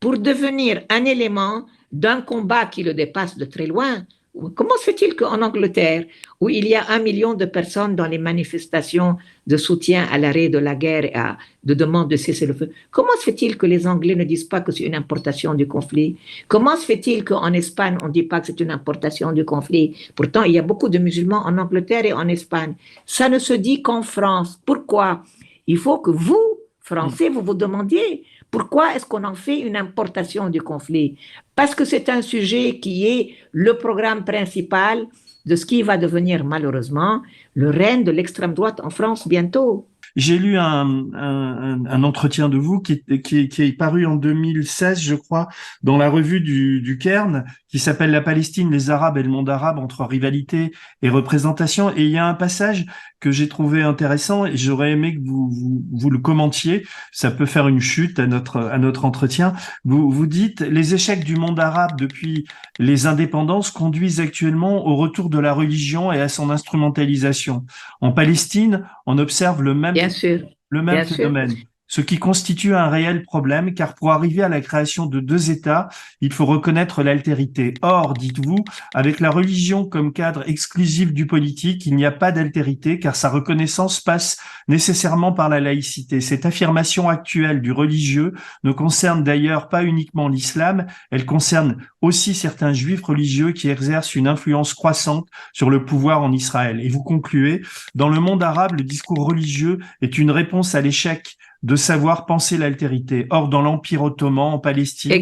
[0.01, 4.07] pour devenir un élément d'un combat qui le dépasse de très loin,
[4.55, 6.07] Comment se fait-il qu'en Angleterre,
[6.41, 10.49] où il y a un million de personnes dans les manifestations de soutien à l'arrêt
[10.49, 13.67] de la guerre et à, de demande de cesser le feu, comment se fait-il que
[13.67, 16.17] les Anglais ne disent pas que c'est une importation du conflit?
[16.49, 19.95] Comment se fait-il qu'en Espagne, on ne dit pas que c'est une importation du conflit?
[20.15, 22.75] Pourtant, il y a beaucoup de musulmans en Angleterre et en Espagne.
[23.05, 24.59] Ça ne se dit qu'en France.
[24.65, 25.25] Pourquoi?
[25.67, 30.51] Il faut que vous, Français, vous vous demandiez pourquoi est-ce qu'on en fait une importation
[30.51, 31.17] du conflit?
[31.57, 35.07] Parce que c'est un sujet qui est le programme principal
[35.47, 37.23] de ce qui va devenir malheureusement
[37.55, 39.89] le règne de l'extrême droite en France bientôt.
[40.15, 45.15] J'ai lu un, entretien de vous qui est, qui, qui est, paru en 2016, je
[45.15, 45.49] crois,
[45.83, 49.49] dans la revue du, du Cairn, qui s'appelle La Palestine, les Arabes et le monde
[49.49, 51.91] arabe entre rivalité et représentation.
[51.97, 52.85] Et il y a un passage
[53.23, 56.85] que j'ai trouvé intéressant et j'aurais aimé que vous, vous, vous, le commentiez.
[57.13, 59.55] Ça peut faire une chute à notre, à notre entretien.
[59.85, 62.47] Vous, vous dites, les échecs du monde arabe depuis
[62.81, 67.65] les indépendances conduisent actuellement au retour de la religion et à son instrumentalisation.
[68.01, 71.55] En Palestine, on observe le même, le même phénomène
[71.93, 75.91] ce qui constitue un réel problème, car pour arriver à la création de deux États,
[76.23, 77.75] il faut reconnaître l'altérité.
[77.83, 78.65] Or, dites-vous,
[78.95, 83.29] avec la religion comme cadre exclusif du politique, il n'y a pas d'altérité, car sa
[83.29, 84.39] reconnaissance passe
[84.69, 86.23] nécessairement par la laïcité.
[86.23, 88.33] Cette affirmation actuelle du religieux
[88.65, 94.29] ne concerne d'ailleurs pas uniquement l'islam, elle concerne aussi certains juifs religieux qui exercent une
[94.29, 96.81] influence croissante sur le pouvoir en Israël.
[96.81, 97.61] Et vous concluez,
[97.95, 102.59] dans le monde arabe, le discours religieux est une réponse à l'échec de savoir penser
[102.59, 103.27] l'altérité.
[103.31, 105.13] Or, dans l'Empire ottoman, en Palestine,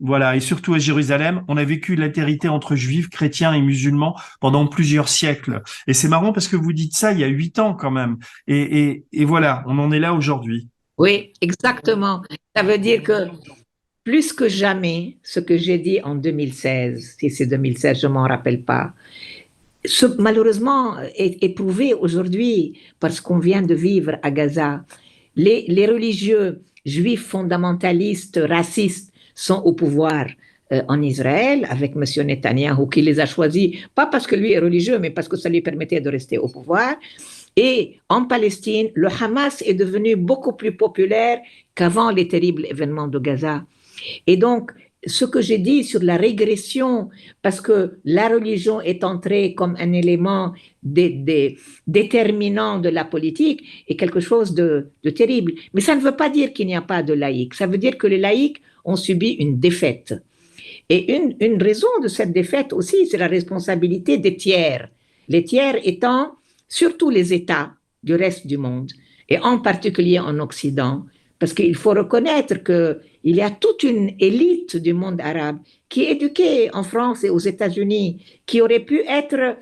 [0.00, 4.66] voilà, et surtout à Jérusalem, on a vécu l'altérité entre juifs, chrétiens et musulmans pendant
[4.66, 5.62] plusieurs siècles.
[5.86, 8.16] Et c'est marrant parce que vous dites ça il y a huit ans quand même.
[8.46, 10.68] Et, et, et voilà, on en est là aujourd'hui.
[10.96, 12.22] Oui, exactement.
[12.56, 13.28] Ça veut dire que
[14.04, 18.64] plus que jamais, ce que j'ai dit en 2016, si c'est 2016, je m'en rappelle
[18.64, 18.94] pas,
[19.84, 24.84] ce, malheureusement est éprouvé aujourd'hui parce qu'on vient de vivre à Gaza
[25.36, 30.26] les, religieux juifs fondamentalistes, racistes, sont au pouvoir
[30.72, 32.04] euh, en Israël avec M.
[32.26, 35.48] Netanyahu qui les a choisis, pas parce que lui est religieux, mais parce que ça
[35.48, 36.96] lui permettait de rester au pouvoir.
[37.56, 41.38] Et en Palestine, le Hamas est devenu beaucoup plus populaire
[41.74, 43.64] qu'avant les terribles événements de Gaza.
[44.26, 44.72] Et donc,
[45.06, 47.08] ce que j'ai dit sur la régression,
[47.42, 50.52] parce que la religion est entrée comme un élément
[50.82, 55.54] déterminant de la politique, est quelque chose de, terrible.
[55.72, 57.54] Mais ça ne veut pas dire qu'il n'y a pas de laïcs.
[57.54, 60.14] Ça veut dire que les laïcs ont subi une défaite.
[60.88, 64.90] Et une, raison de cette défaite aussi, c'est la responsabilité des tiers.
[65.28, 66.32] Les tiers étant
[66.68, 67.72] surtout les États
[68.02, 68.90] du reste du monde,
[69.28, 71.06] et en particulier en Occident,
[71.38, 72.62] parce qu'il faut reconnaître
[73.22, 77.30] qu'il y a toute une élite du monde arabe qui est éduquée en France et
[77.30, 79.56] aux États-Unis, qui aurait pu être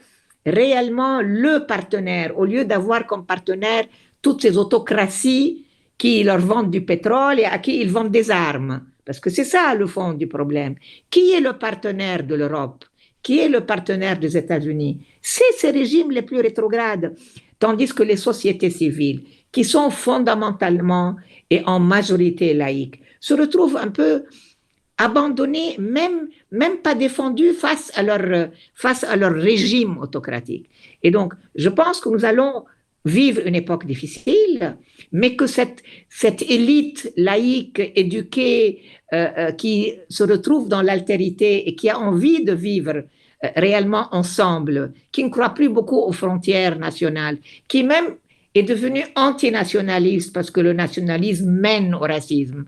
[0.44, 3.84] réellement le partenaire, au lieu d'avoir comme partenaire
[4.22, 5.64] toutes ces autocraties
[5.96, 8.82] qui leur vendent du pétrole et à qui ils vendent des armes.
[9.04, 10.74] Parce que c'est ça le fond du problème.
[11.10, 12.84] Qui est le partenaire de l'Europe?
[13.22, 15.00] Qui est le partenaire des États-Unis?
[15.20, 17.16] C'est ces régimes les plus rétrogrades.
[17.58, 21.16] Tandis que les sociétés civiles, qui sont fondamentalement
[21.50, 24.24] et en majorité laïque, se retrouvent un peu
[24.96, 30.68] abandonnés, même, même pas défendus face à, leur, face à leur régime autocratique.
[31.02, 32.64] Et donc, je pense que nous allons
[33.04, 34.76] vivre une époque difficile,
[35.12, 38.82] mais que cette, cette élite laïque, éduquée,
[39.14, 42.96] euh, euh, qui se retrouve dans l'altérité et qui a envie de vivre
[43.44, 47.38] euh, réellement ensemble, qui ne croit plus beaucoup aux frontières nationales,
[47.68, 48.16] qui même
[48.54, 52.64] est devenu antinationaliste parce que le nationalisme mène au racisme.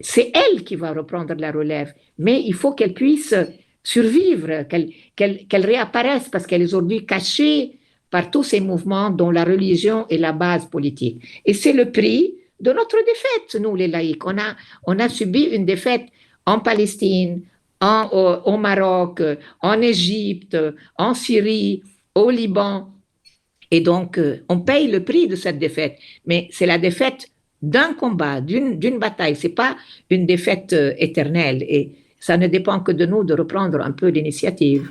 [0.00, 3.34] C'est elle qui va reprendre la relève, mais il faut qu'elle puisse
[3.82, 7.78] survivre, qu'elle réapparaisse parce qu'elle est aujourd'hui cachée
[8.10, 11.22] par tous ces mouvements dont la religion est la base politique.
[11.44, 14.24] Et c'est le prix de notre défaite, nous les laïcs.
[14.24, 16.06] On a, subi une défaite
[16.46, 17.42] en Palestine,
[17.80, 18.08] en,
[18.44, 19.22] au Maroc,
[19.60, 20.56] en Égypte,
[20.98, 21.82] en Syrie,
[22.14, 22.90] au Liban,
[23.70, 27.28] et donc, euh, on paye le prix de cette défaite, mais c'est la défaite
[27.62, 29.36] d'un combat, d'une bataille.
[29.36, 29.76] C'est pas
[30.08, 31.62] une défaite euh, éternelle.
[31.68, 34.90] Et ça ne dépend que de nous de reprendre un peu l'initiative.